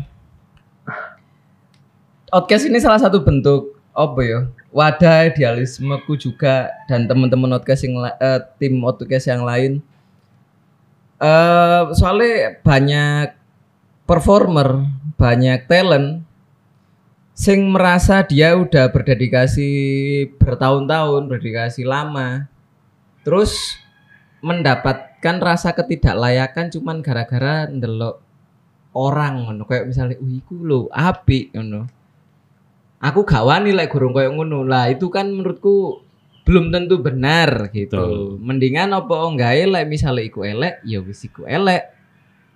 podcast 2.32 2.64
ini 2.72 2.80
salah 2.80 3.02
satu 3.04 3.20
bentuk 3.20 3.76
apa 3.92 4.20
ya? 4.24 4.40
Wadah 4.72 5.36
idealismeku 5.36 6.16
juga 6.16 6.72
dan 6.88 7.12
teman-teman 7.12 7.60
podcast 7.60 7.84
yang 7.84 8.00
eh, 8.08 8.40
tim 8.56 8.80
podcast 8.80 9.28
yang 9.28 9.44
lain. 9.44 9.84
Eh 11.20 11.82
soalnya 12.00 12.64
banyak 12.64 13.28
performer, 14.08 14.88
banyak 15.20 15.68
talent 15.68 16.24
sing 17.36 17.72
merasa 17.72 18.24
dia 18.24 18.56
udah 18.56 18.92
berdedikasi 18.92 19.70
bertahun-tahun, 20.40 21.28
berdedikasi 21.28 21.84
lama. 21.84 22.48
Terus 23.24 23.80
mendapatkan 24.40 25.36
rasa 25.44 25.76
ketidaklayakan 25.76 26.72
cuman 26.72 27.04
gara-gara 27.04 27.68
ndelok 27.68 28.24
orang 28.96 29.46
ngono 29.46 29.64
kayak 29.68 29.92
misalnya 29.92 30.18
wih 30.24 30.40
iku 30.40 30.56
lho 30.64 30.80
apik 30.90 31.52
ngono 31.54 31.86
aku 33.04 33.20
gak 33.28 33.46
wani 33.46 33.76
lek 33.76 33.92
gurung 33.92 34.16
kayak 34.16 34.34
ngono 34.34 34.64
lah 34.64 34.90
itu 34.90 35.12
kan 35.12 35.30
menurutku 35.30 36.04
belum 36.50 36.74
tentu 36.74 36.98
benar 36.98 37.70
gitu 37.70 37.94
Betul. 37.94 38.42
mendingan 38.42 38.90
apa 38.90 39.14
enggak 39.30 39.70
lek 39.70 39.86
misalnya 39.86 40.26
iku 40.26 40.42
elek 40.42 40.82
ya 40.82 40.98
wis 40.98 41.22
iku 41.22 41.46
elek 41.46 41.86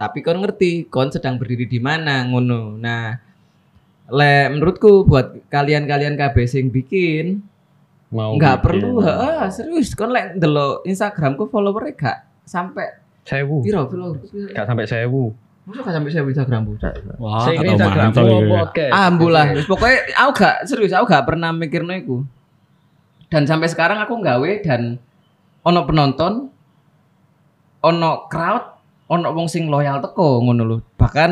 tapi 0.01 0.25
kon 0.25 0.41
ngerti 0.41 0.89
kon 0.89 1.13
sedang 1.13 1.37
berdiri 1.37 1.69
di 1.69 1.77
mana 1.77 2.25
ngono 2.25 2.73
nah 2.73 3.13
lek 4.09 4.45
menurutku 4.49 5.05
buat 5.05 5.45
kalian-kalian 5.47 6.17
KB 6.17 6.35
sing 6.43 6.73
bikin 6.73 7.45
Mau 8.09 8.33
nggak 8.33 8.61
perlu 8.61 9.01
heeh 9.01 9.45
serius 9.49 9.93
kon 9.93 10.09
lek 10.09 10.37
ndelok 10.37 10.85
Instagramku 10.85 11.45
followernya 11.45 11.93
gak 11.93 12.17
sampai 12.45 12.97
Sewu. 13.23 13.61
piro 13.63 13.87
follower 13.87 14.19
Gak 14.51 14.67
sampai 14.67 14.83
sewu. 14.83 15.31
Masa 15.63 15.79
gak 15.79 15.95
sampai 15.95 16.09
saya 16.11 16.27
Instagramku 16.27 16.75
Wah, 17.17 17.47
Sing 17.47 17.55
kata 17.55 17.71
Instagram 17.71 18.09
mantap 18.11 18.23
mau 18.27 18.41
ya. 18.43 18.49
podcast. 18.51 18.91
ah 18.91 19.03
ambulah 19.07 19.45
Wis 19.55 19.65
pokoknya 19.65 19.97
aku 20.19 20.31
gak 20.35 20.55
serius 20.67 20.91
aku 20.91 21.05
gak 21.07 21.25
pernah 21.25 21.49
mikirno 21.53 21.93
iku 21.95 22.17
dan 23.33 23.49
sampai 23.49 23.65
sekarang 23.65 23.97
aku 23.97 24.21
nggawe 24.21 24.51
dan 24.61 25.01
ono 25.65 25.81
penonton 25.89 26.53
ono 27.81 28.29
crowd 28.29 28.77
ono 29.09 29.33
wong 29.33 29.49
sing 29.49 29.73
loyal 29.73 29.97
teko 30.05 30.45
ngono 30.45 30.61
lho. 30.61 30.77
Bahkan 30.93 31.31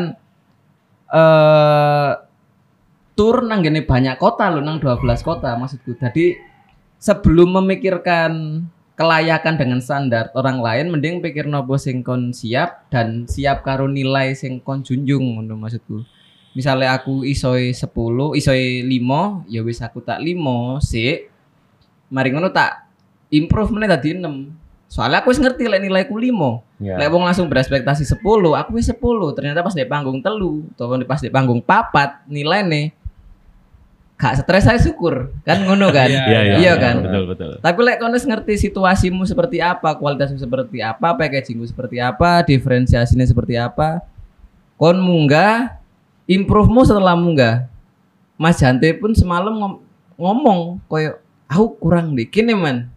eh 1.14 2.12
tur 3.14 3.46
nang 3.46 3.62
gene 3.62 3.86
banyak 3.86 4.18
kota 4.18 4.50
lho 4.50 4.58
nang 4.58 4.82
12 4.82 4.98
kota 5.22 5.54
maksudku. 5.54 5.94
Jadi 5.94 6.34
sebelum 6.98 7.62
memikirkan 7.62 8.66
kelayakan 8.98 9.54
dengan 9.54 9.78
standar 9.78 10.34
orang 10.34 10.58
lain 10.58 10.90
mending 10.90 11.22
pikir 11.22 11.46
nopo 11.46 11.78
sing 11.78 12.02
kon 12.02 12.34
siap 12.34 12.90
dan 12.90 13.30
siap 13.30 13.62
karo 13.62 13.86
nilai 13.86 14.34
sing 14.34 14.58
kon 14.58 14.82
junjung 14.82 15.38
ngono 15.38 15.54
maksudku. 15.54 16.02
Misalnya 16.58 16.98
aku 16.98 17.22
isoi 17.22 17.70
10 17.70 18.34
isoi 18.34 18.82
5 18.90 19.46
ya 19.46 19.62
wis 19.62 19.78
aku 19.78 20.02
tak 20.02 20.18
5 20.18 20.82
sih 20.82 21.31
mari 22.12 22.28
ngono 22.28 22.52
tak 22.52 22.84
improve 23.28 23.72
meneh 23.72 23.88
tadi 23.88 24.12
6 24.12 24.28
soalnya 24.86 25.24
aku 25.24 25.32
wis 25.32 25.40
ngerti 25.40 25.64
lek 25.64 25.80
nilaiku 25.80 26.14
5 26.14 26.68
Ya. 26.82 26.98
Lek 26.98 27.08
wong 27.08 27.22
langsung 27.22 27.46
berespektasi 27.46 28.02
10, 28.02 28.18
aku 28.52 28.74
wis 28.74 28.90
10. 28.90 28.98
Ternyata 29.32 29.62
pas 29.62 29.70
di 29.70 29.86
panggung 29.86 30.18
telu, 30.18 30.66
atau 30.74 30.98
pas 31.00 31.22
di 31.22 31.30
panggung 31.30 31.62
papat, 31.62 32.26
nilai 32.26 32.66
nih 32.66 32.86
gak 34.18 34.42
stres 34.42 34.66
saya 34.66 34.78
syukur. 34.78 35.30
Kan 35.42 35.62
ngono 35.62 35.90
kan? 35.90 36.10
Iya, 36.26 36.40
iya. 36.42 36.54
Iya 36.58 36.72
kan? 36.76 36.94
Betul, 37.00 37.24
betul. 37.30 37.50
Tapi 37.58 37.78
lek 37.80 37.96
kono 37.98 38.12
wis 38.12 38.26
ngerti 38.26 38.58
situasimu 38.60 39.22
seperti 39.22 39.62
apa, 39.62 39.94
kualitasmu 39.94 40.36
seperti 40.36 40.82
apa, 40.82 41.14
packagingmu 41.14 41.62
seperti 41.64 42.02
apa, 42.02 42.42
diferensiasinya 42.42 43.22
seperti 43.22 43.54
apa, 43.54 44.02
kon 44.74 44.98
munggah, 44.98 45.78
improve-mu 46.26 46.82
setelah 46.82 47.14
munggah. 47.14 47.70
Mas 48.34 48.58
Jante 48.58 48.90
pun 48.92 49.14
semalam 49.14 49.54
ngom- 49.54 49.80
ngomong 50.18 50.82
koyo 50.86 51.21
aku 51.52 51.76
kurang 51.76 52.16
deh 52.16 52.24
kini 52.24 52.56
man. 52.56 52.88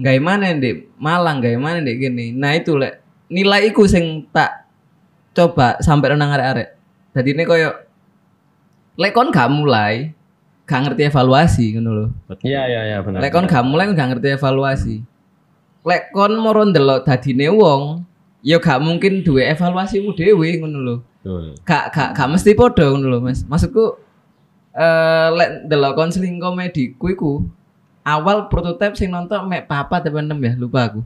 Gak 0.00 0.16
mana 0.20 0.56
deh, 0.56 0.88
Malang 0.96 1.40
gak 1.40 1.56
mana 1.60 1.80
deh 1.80 1.96
gini. 1.96 2.32
Nah 2.36 2.56
itu 2.56 2.76
lek 2.76 3.00
nilai 3.32 3.68
iku 3.68 3.84
sing 3.84 4.28
tak 4.32 4.64
coba 5.32 5.80
sampai 5.80 6.12
renang 6.16 6.32
arek-arek. 6.36 6.68
Jadi 7.16 7.28
ini 7.36 7.42
koyo 7.48 7.70
lek 9.00 9.12
kon 9.16 9.32
gak 9.32 9.48
mulai, 9.48 10.12
gak 10.64 10.88
ngerti 10.88 11.08
evaluasi 11.08 11.64
ngono 11.76 11.90
lho. 11.92 12.06
Iya 12.44 12.62
iya 12.68 12.80
iya 12.92 12.98
benar. 13.00 13.20
Lek 13.20 13.32
kon 13.32 13.48
gak 13.48 13.64
mulai 13.64 13.92
gak 13.92 14.08
ngerti 14.16 14.28
evaluasi. 14.36 14.96
Lek 15.84 16.12
kon 16.12 16.32
moro 16.36 16.64
ndelok 16.64 17.04
dadine 17.04 17.48
wong, 17.52 18.04
ya 18.40 18.56
gak 18.56 18.80
mungkin 18.80 19.20
duwe 19.20 19.48
evaluasimu 19.52 20.16
dhewe 20.16 20.48
ngono 20.60 20.78
lho. 20.80 20.96
Betul. 21.20 21.60
Gak 21.68 21.92
gak 21.92 22.10
gak 22.16 22.28
mesti 22.28 22.56
padha 22.56 22.88
ngono 22.88 23.06
lho, 23.08 23.18
Mas. 23.20 23.44
Maksudku 23.44 24.00
eh 24.70 25.28
lek 25.30 25.66
ndelok 25.66 25.92
konseling 25.94 26.38
komedi 26.38 26.94
ku 26.94 27.10
iku 27.10 27.32
awal 28.00 28.46
prototipe 28.46 28.94
sing 28.94 29.10
nonton 29.10 29.44
mek 29.44 29.66
papa 29.66 29.98
atau 29.98 30.16
enam 30.16 30.38
ya, 30.38 30.54
lupa 30.54 30.88
aku. 30.88 31.00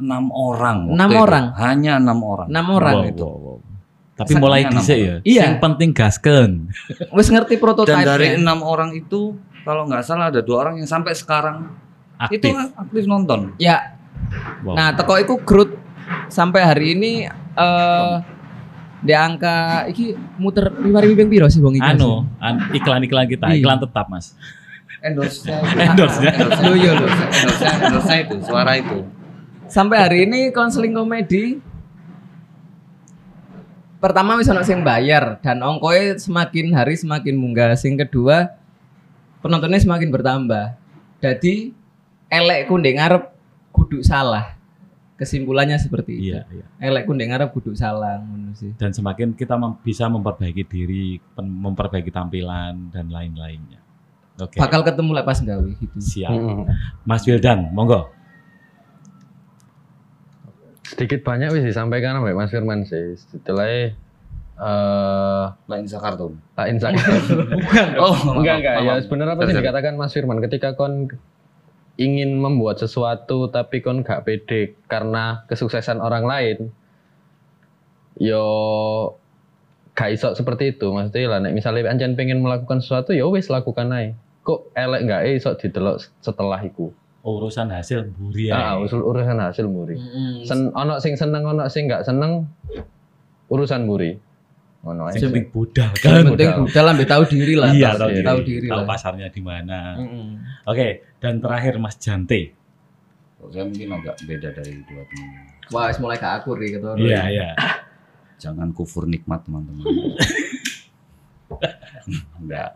Enam 0.00 0.32
orang. 0.32 0.88
Enam 0.88 1.08
itu. 1.08 1.20
orang. 1.20 1.44
Hanya 1.54 2.00
enam 2.00 2.18
orang. 2.20 2.48
Enam 2.48 2.66
orang 2.72 2.94
Wow, 2.96 3.04
itu. 3.06 3.22
wow, 3.22 3.36
wow. 3.36 3.56
Tapi 4.16 4.32
Sakitnya 4.32 4.40
mulai 4.42 4.60
dhisik 4.66 4.98
ya. 4.98 5.16
Iya. 5.22 5.42
Yang 5.46 5.56
penting 5.60 5.90
gasken. 5.92 6.50
Wis 7.16 7.28
ngerti 7.28 7.54
Dan 7.54 7.62
prototipe. 7.62 8.04
dari 8.04 8.28
enam 8.34 8.60
orang 8.60 8.92
itu, 8.92 9.32
kalau 9.62 9.84
nggak 9.84 10.00
salah 10.02 10.28
ada 10.28 10.40
dua 10.40 10.56
orang 10.62 10.76
yang 10.76 10.88
sampai 10.88 11.12
sekarang 11.12 11.68
itu 12.28 12.48
Aktif. 12.48 12.76
aktif 12.76 13.04
nonton. 13.04 13.52
Ya, 13.56 13.96
Wow. 14.60 14.76
Nah, 14.76 14.92
teko 14.92 15.16
iku 15.16 15.34
growth 15.40 15.72
sampai 16.28 16.60
hari 16.60 16.92
ini 16.92 17.24
eh 17.26 18.14
di 19.00 19.12
angka 19.12 19.88
iki 19.88 20.12
muter 20.36 20.68
lima 20.76 21.00
ribu 21.00 21.24
piro 21.24 21.48
sih 21.48 21.58
bang 21.58 21.80
anu, 21.80 22.28
an- 22.36 22.68
iklan-iklan 22.70 23.24
kita, 23.26 23.48
Iya. 23.48 23.64
iklan 23.64 23.78
tetap, 23.80 24.06
Mas. 24.06 24.36
Endorse-nya. 25.00 25.56
Endorse-nya. 25.88 26.32
Endorse-nya. 26.36 26.68
Loh, 26.68 26.76
iya, 26.76 26.90
loh. 26.92 27.08
Endorse-nya, 27.08 27.72
endorse-nya 27.80 28.18
itu, 28.20 28.36
suara 28.44 28.72
itu. 28.76 28.98
Sampai 29.64 29.96
hari 29.96 30.18
ini 30.28 30.52
konseling 30.52 30.92
komedi 30.92 31.56
pertama 34.00 34.40
wis 34.40 34.48
ono 34.48 34.64
sing 34.64 34.80
bayar 34.80 35.40
dan 35.40 35.60
ongkoe 35.60 36.16
semakin 36.16 36.72
hari 36.72 36.96
semakin 36.96 37.36
munggah. 37.36 37.72
Sing 37.76 37.96
kedua 37.96 38.52
penontonnya 39.40 39.80
semakin 39.80 40.12
bertambah. 40.12 40.76
Jadi 41.20 41.72
elekku 42.28 42.76
ndek 42.76 42.96
ngarep 42.96 43.24
kudu 43.72 44.04
salah. 44.04 44.59
Kesimpulannya 45.20 45.76
seperti 45.76 46.16
itu. 46.16 46.32
Iya, 46.32 46.48
iya. 46.48 46.64
Elekku 46.80 47.12
ndek 47.12 47.28
ngarep 47.28 47.48
kudu 47.52 47.76
salah 47.76 48.24
sih. 48.56 48.72
Dan 48.80 48.96
semakin 48.96 49.36
kita 49.36 49.52
mem- 49.60 49.76
bisa 49.84 50.08
memperbaiki 50.08 50.64
diri, 50.64 51.20
memperbaiki 51.36 52.08
tampilan 52.08 52.88
dan 52.88 53.12
lain-lainnya. 53.12 53.84
Oke. 54.40 54.56
Bakal 54.56 54.80
ketemu 54.80 55.12
lek 55.12 55.28
pas 55.28 55.36
gawe 55.36 55.68
gitu. 55.76 55.96
Siap. 56.00 56.32
Mm-mm. 56.32 56.64
Mas 57.04 57.28
Wildan, 57.28 57.68
monggo. 57.76 58.08
Sedikit 60.88 61.20
banyak 61.22 61.52
wis 61.52 61.68
disampaikan 61.68 62.18
sama 62.18 62.32
Mas 62.32 62.48
Firman 62.48 62.88
sih. 62.88 63.20
Setelahnya 63.20 63.92
eh 64.60 65.44
Lain 65.68 65.84
Jakarta. 65.84 66.32
tak 66.56 66.66
insight. 66.72 66.96
Oh, 68.00 68.40
enggak 68.40 68.60
enggak 68.64 68.74
ya 68.84 68.92
sebenarnya 69.04 69.36
apa 69.36 69.42
sih 69.44 69.56
dikatakan 69.56 70.00
Mas 70.00 70.12
Firman 70.16 70.40
ketika 70.40 70.72
kon 70.72 71.12
ingin 72.00 72.40
membuat 72.40 72.80
sesuatu 72.80 73.52
tapi 73.52 73.84
kon 73.84 74.00
gak 74.00 74.24
pede 74.24 74.72
karena 74.88 75.44
kesuksesan 75.52 76.00
orang 76.00 76.24
lain 76.24 76.58
yo 78.16 78.44
gak 79.92 80.16
iso 80.16 80.32
seperti 80.32 80.72
itu. 80.72 80.88
Maksudnya 80.88 81.28
lah 81.28 81.38
nek 81.44 81.52
misalnya 81.52 81.92
anjan 81.92 82.16
pengen 82.16 82.40
melakukan 82.40 82.80
sesuatu 82.80 83.12
ya 83.12 83.28
wis 83.28 83.52
lakukan 83.52 83.92
aja 83.92 84.16
kok 84.40 84.72
elek 84.72 85.04
gak 85.04 85.22
eh 85.28 85.36
iso 85.36 85.52
didelok 85.52 86.00
setelah 86.24 86.56
iku? 86.64 86.88
Urusan 87.20 87.68
hasil 87.68 88.08
buri 88.16 88.48
ah 88.48 88.80
ya. 88.80 88.80
usul 88.80 89.04
urusan 89.04 89.36
hasil 89.36 89.68
muri 89.68 90.00
Mm-mm. 90.00 90.48
Sen, 90.48 90.72
ono 90.72 90.96
sing 91.04 91.20
seneng 91.20 91.44
ono 91.44 91.68
sing 91.68 91.84
gak 91.84 92.08
seneng 92.08 92.48
urusan 93.52 93.84
muri 93.84 94.16
ono 94.80 95.02
ae. 95.08 95.12
Yang 95.16 95.22
penting 95.28 95.46
budal 95.52 95.90
Yang 95.92 96.00
kan. 96.00 96.24
penting 96.32 96.50
Modal. 96.50 96.64
budal 96.64 96.84
ambil 96.88 97.06
tahu 97.06 97.22
diri 97.28 97.54
lah. 97.56 97.70
Iya, 97.72 97.88
tahu 98.00 98.10
diri. 98.10 98.26
Tahu 98.26 98.40
diri 98.44 98.66
Tahu 98.68 98.82
pasarnya 98.88 99.28
di 99.28 99.42
mana. 99.44 99.78
Mm-mm. 100.00 100.28
Oke, 100.64 100.86
dan 101.20 101.34
terakhir 101.40 101.74
Mas 101.76 101.96
Jante. 102.00 102.56
Saya 103.40 103.64
mungkin 103.64 103.88
agak 103.96 104.16
beda 104.24 104.48
dari 104.52 104.74
dua 104.84 105.02
teman. 105.04 105.28
Wah, 105.72 105.84
wis 105.88 105.98
mulai 106.02 106.18
gak 106.20 106.44
akur 106.44 106.56
nih 106.60 106.76
ketoro. 106.76 106.98
Iya, 107.00 107.22
iya. 107.30 107.48
Jangan 108.42 108.72
kufur 108.72 109.04
nikmat 109.04 109.44
teman-teman. 109.44 109.84
enggak. 112.40 112.70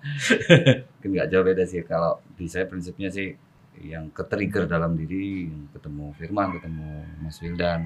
Mungkin 1.01 1.09
enggak 1.09 1.29
jauh 1.33 1.45
beda 1.45 1.65
sih 1.65 1.81
kalau 1.87 2.21
di 2.37 2.47
saya 2.49 2.69
prinsipnya 2.69 3.09
sih 3.09 3.33
yang 3.83 4.07
ketrigger 4.15 4.71
dalam 4.71 4.95
diri 4.95 5.51
yang 5.51 5.67
ketemu 5.75 6.15
Firman, 6.15 6.55
ketemu 6.59 6.91
Mas 7.23 7.39
Wildan 7.43 7.81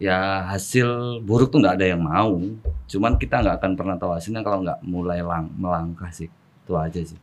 ya 0.00 0.48
hasil 0.48 1.20
buruk 1.20 1.52
tuh 1.52 1.60
nggak 1.60 1.76
ada 1.76 1.86
yang 1.92 2.00
mau. 2.00 2.40
Cuman 2.88 3.20
kita 3.20 3.44
nggak 3.44 3.56
akan 3.60 3.72
pernah 3.76 3.96
tahu 4.00 4.16
hasilnya 4.16 4.40
kalau 4.40 4.64
nggak 4.64 4.80
mulai 4.82 5.20
lang 5.20 5.52
melangkah 5.54 6.08
sih. 6.08 6.32
Itu 6.64 6.74
aja 6.74 6.98
sih. 7.04 7.20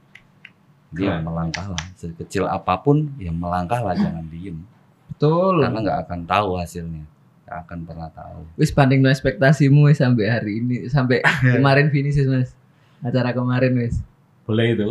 Dia 0.93 1.17
Keren. 1.19 1.25
melangkah 1.25 1.67
lah. 1.73 1.83
Sekecil 1.97 2.45
apa 2.45 2.77
pun 2.79 3.11
ya 3.17 3.33
melangkah 3.33 3.81
lah 3.81 3.97
jangan 3.97 4.23
diem. 4.29 4.61
Betul. 5.09 5.65
Karena 5.65 5.79
nggak 5.81 5.99
akan 6.07 6.19
tahu 6.29 6.49
hasilnya. 6.61 7.03
Nggak 7.43 7.57
akan 7.65 7.79
pernah 7.83 8.09
tahu. 8.13 8.39
Wis 8.55 8.71
banding 8.71 9.01
no 9.01 9.09
ekspektasimu 9.09 9.89
wis 9.89 9.97
sampai 9.99 10.25
hari 10.29 10.61
ini 10.61 10.85
sampai 10.87 11.25
kemarin 11.57 11.89
finish 11.89 12.21
Mas. 12.29 12.53
Acara 13.01 13.33
kemarin 13.33 13.73
wis. 13.75 13.99
Boleh 14.45 14.77
itu. 14.77 14.89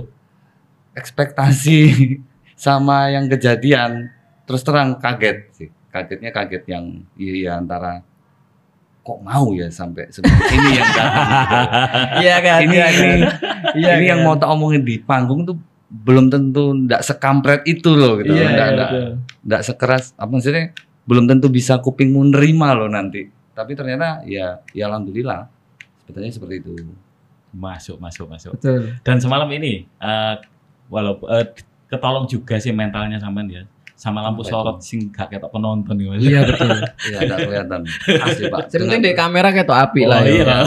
ekspektasi 0.96 1.80
sama 2.56 3.12
yang 3.12 3.28
kejadian 3.28 4.08
terus 4.48 4.64
terang 4.64 4.96
kaget 4.96 5.44
sih 5.52 5.68
kagetnya 5.96 6.30
kaget 6.36 6.64
yang 6.68 6.84
iya 7.16 7.56
antara 7.56 8.04
kok 9.00 9.22
mau 9.24 9.54
ya 9.56 9.70
sampai 9.72 10.10
seperti 10.12 10.34
ini 10.52 10.70
yang 10.76 10.90
datang. 10.92 11.14
Iya 12.26 12.36
kan? 12.42 12.58
ini 12.66 12.76
ini 12.76 13.10
Iya 13.78 13.92
ini 13.96 14.06
yang 14.10 14.20
kan? 14.20 14.26
mau 14.28 14.34
tak 14.36 14.50
omongin 14.52 14.82
di 14.82 14.98
panggung 15.00 15.46
tuh 15.46 15.56
belum 15.86 16.28
tentu 16.28 16.74
ndak 16.74 17.00
sekampret 17.00 17.62
itu 17.64 17.94
loh 17.94 18.18
gitu 18.20 18.34
Iya, 18.34 18.46
ndak 18.52 18.68
iya, 18.74 18.86
ndak 19.46 19.62
sekeras 19.62 20.12
apa 20.18 20.28
maksudnya 20.28 20.74
belum 21.06 21.30
tentu 21.30 21.46
bisa 21.46 21.78
kupingmu 21.78 22.34
nerima 22.34 22.74
loh 22.74 22.90
nanti 22.90 23.30
tapi 23.54 23.78
ternyata 23.78 24.26
ya 24.26 24.58
ya 24.74 24.90
alhamdulillah 24.90 25.46
sebetulnya 26.04 26.34
seperti 26.34 26.54
itu 26.60 26.74
Masuk, 27.56 27.96
masuk, 27.96 28.28
masuk. 28.28 28.52
Betul. 28.60 29.00
Dan 29.00 29.16
semalam 29.16 29.48
ini, 29.48 29.88
eh 29.96 30.34
walaupun 30.92 31.24
eh, 31.32 31.56
ketolong 31.88 32.28
juga 32.28 32.60
sih 32.60 32.68
mentalnya 32.68 33.16
sampean 33.16 33.48
ya. 33.48 33.62
Sama 33.96 34.20
lampu 34.20 34.40
Apa 34.40 34.46
itu? 34.46 34.52
sorot 34.52 34.78
sing 34.78 35.08
gak 35.08 35.28
ketok 35.30 35.48
penonton 35.50 35.96
Mas. 35.96 36.20
Iya 36.20 36.44
betul. 36.44 36.68
ya 37.08 37.18
ndak 37.22 37.38
kelihatan 37.42 37.80
asli 38.20 38.44
pak 38.46 38.68
Dengan- 38.68 39.00
di 39.00 39.12
kamera 39.12 39.48
kayak 39.50 39.64
tuh 39.64 39.74
api 39.74 40.00
Oh, 40.04 40.08
lah 40.08 40.20
iya. 40.22 40.44
ya. 40.44 40.58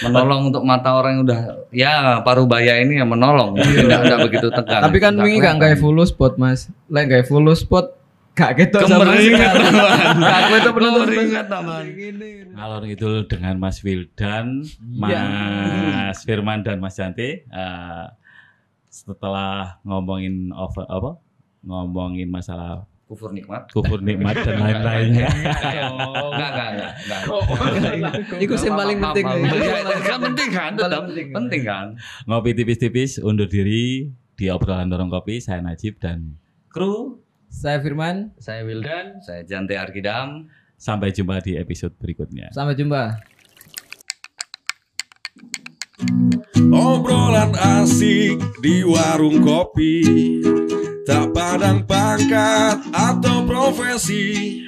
menolong 0.00 0.50
untuk 0.50 0.62
mata 0.62 0.94
orang 0.94 1.12
yang 1.12 1.22
udah 1.24 1.40
ya 1.70 1.94
paruh 2.20 2.46
baya 2.46 2.78
ini 2.78 2.94
ya 2.96 3.04
menolong 3.04 3.58
tidak 3.58 4.02
tidak 4.02 4.18
begitu 4.24 4.46
tegang 4.48 4.82
Tapi 4.82 4.98
kan 4.98 5.12
Nggak 5.14 5.24
wingi 5.24 5.38
gak 5.40 5.56
gawe 5.58 5.76
full 5.76 5.98
spot, 6.04 6.32
Mas. 6.36 6.60
Lek 6.86 7.06
gawe 7.06 7.22
full 7.22 7.46
spot 7.54 7.86
gak 8.32 8.54
ketok 8.56 8.86
sama 8.86 9.02
Kemeringat. 9.04 9.52
Gak 10.16 10.40
ketok 10.48 10.72
penonton. 10.72 11.02
Kemeringat, 11.04 11.46
teman. 11.46 11.84
Ngalor 12.50 12.82
itu 12.84 13.10
dengan 13.26 13.54
Mas 13.58 13.78
Wildan, 13.80 14.46
Iya. 14.96 15.22
Mas 16.06 16.18
Firman 16.22 16.62
dan 16.62 16.78
Mas 16.78 16.94
Jante. 16.94 17.42
eh, 17.44 18.04
setelah 18.86 19.78
ngomongin 19.82 20.50
over 20.52 20.86
apa? 20.86 21.10
Ngomongin 21.60 22.26
masalah 22.26 22.84
kufur 23.04 23.34
nikmat 23.34 23.66
kufur 23.68 23.98
nikmat 23.98 24.38
dan 24.38 24.54
lain-lainnya. 24.62 25.26
Oh, 25.90 26.30
enggak 26.30 26.50
enggak 26.50 26.68
enggak 26.70 26.92
enggak 27.90 28.12
Iku 28.46 28.54
sing 28.54 28.70
paling 28.70 28.96
penting. 28.96 29.24
kan 30.00 30.18
penting 30.22 30.48
kan 30.48 30.72
tetap 30.72 31.02
penting. 31.04 31.28
penting 31.30 31.62
kan 31.62 31.86
Ngopi 32.24 32.54
tipis-tipis 32.54 33.18
undur 33.18 33.44
diri 33.44 34.06
di 34.32 34.46
obrolan 34.46 34.86
dorong 34.86 35.10
kopi. 35.10 35.36
Saya 35.36 35.58
Najib 35.60 35.98
dan 35.98 36.38
kru. 36.68 37.18
Saya 37.50 37.82
Firman, 37.82 38.30
Saya 38.36 38.62
Wildan. 38.62 39.18
saya 39.18 39.42
Jante 39.42 39.74
Arkidam 39.74 40.46
Sampai 40.76 41.10
jumpa 41.10 41.42
di 41.42 41.58
episode 41.58 41.92
berikutnya. 41.92 42.46
sampai 42.50 42.72
jumpa. 42.72 43.18
Obrolan 46.70 47.52
asik 47.76 48.38
di 48.58 48.80
warung 48.80 49.42
kopi 49.42 50.00
Tak 51.08 51.32
pandang 51.32 51.88
pangkat 51.88 52.76
atau 52.92 53.48
profesi. 53.48 54.60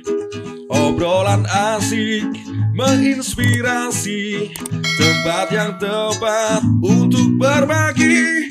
Obrolan 0.72 1.44
asik 1.48 2.24
menginspirasi. 2.72 4.52
Tempat 4.96 5.46
yang 5.52 5.76
tepat 5.76 6.64
untuk 6.80 7.36
berbagi 7.36 8.48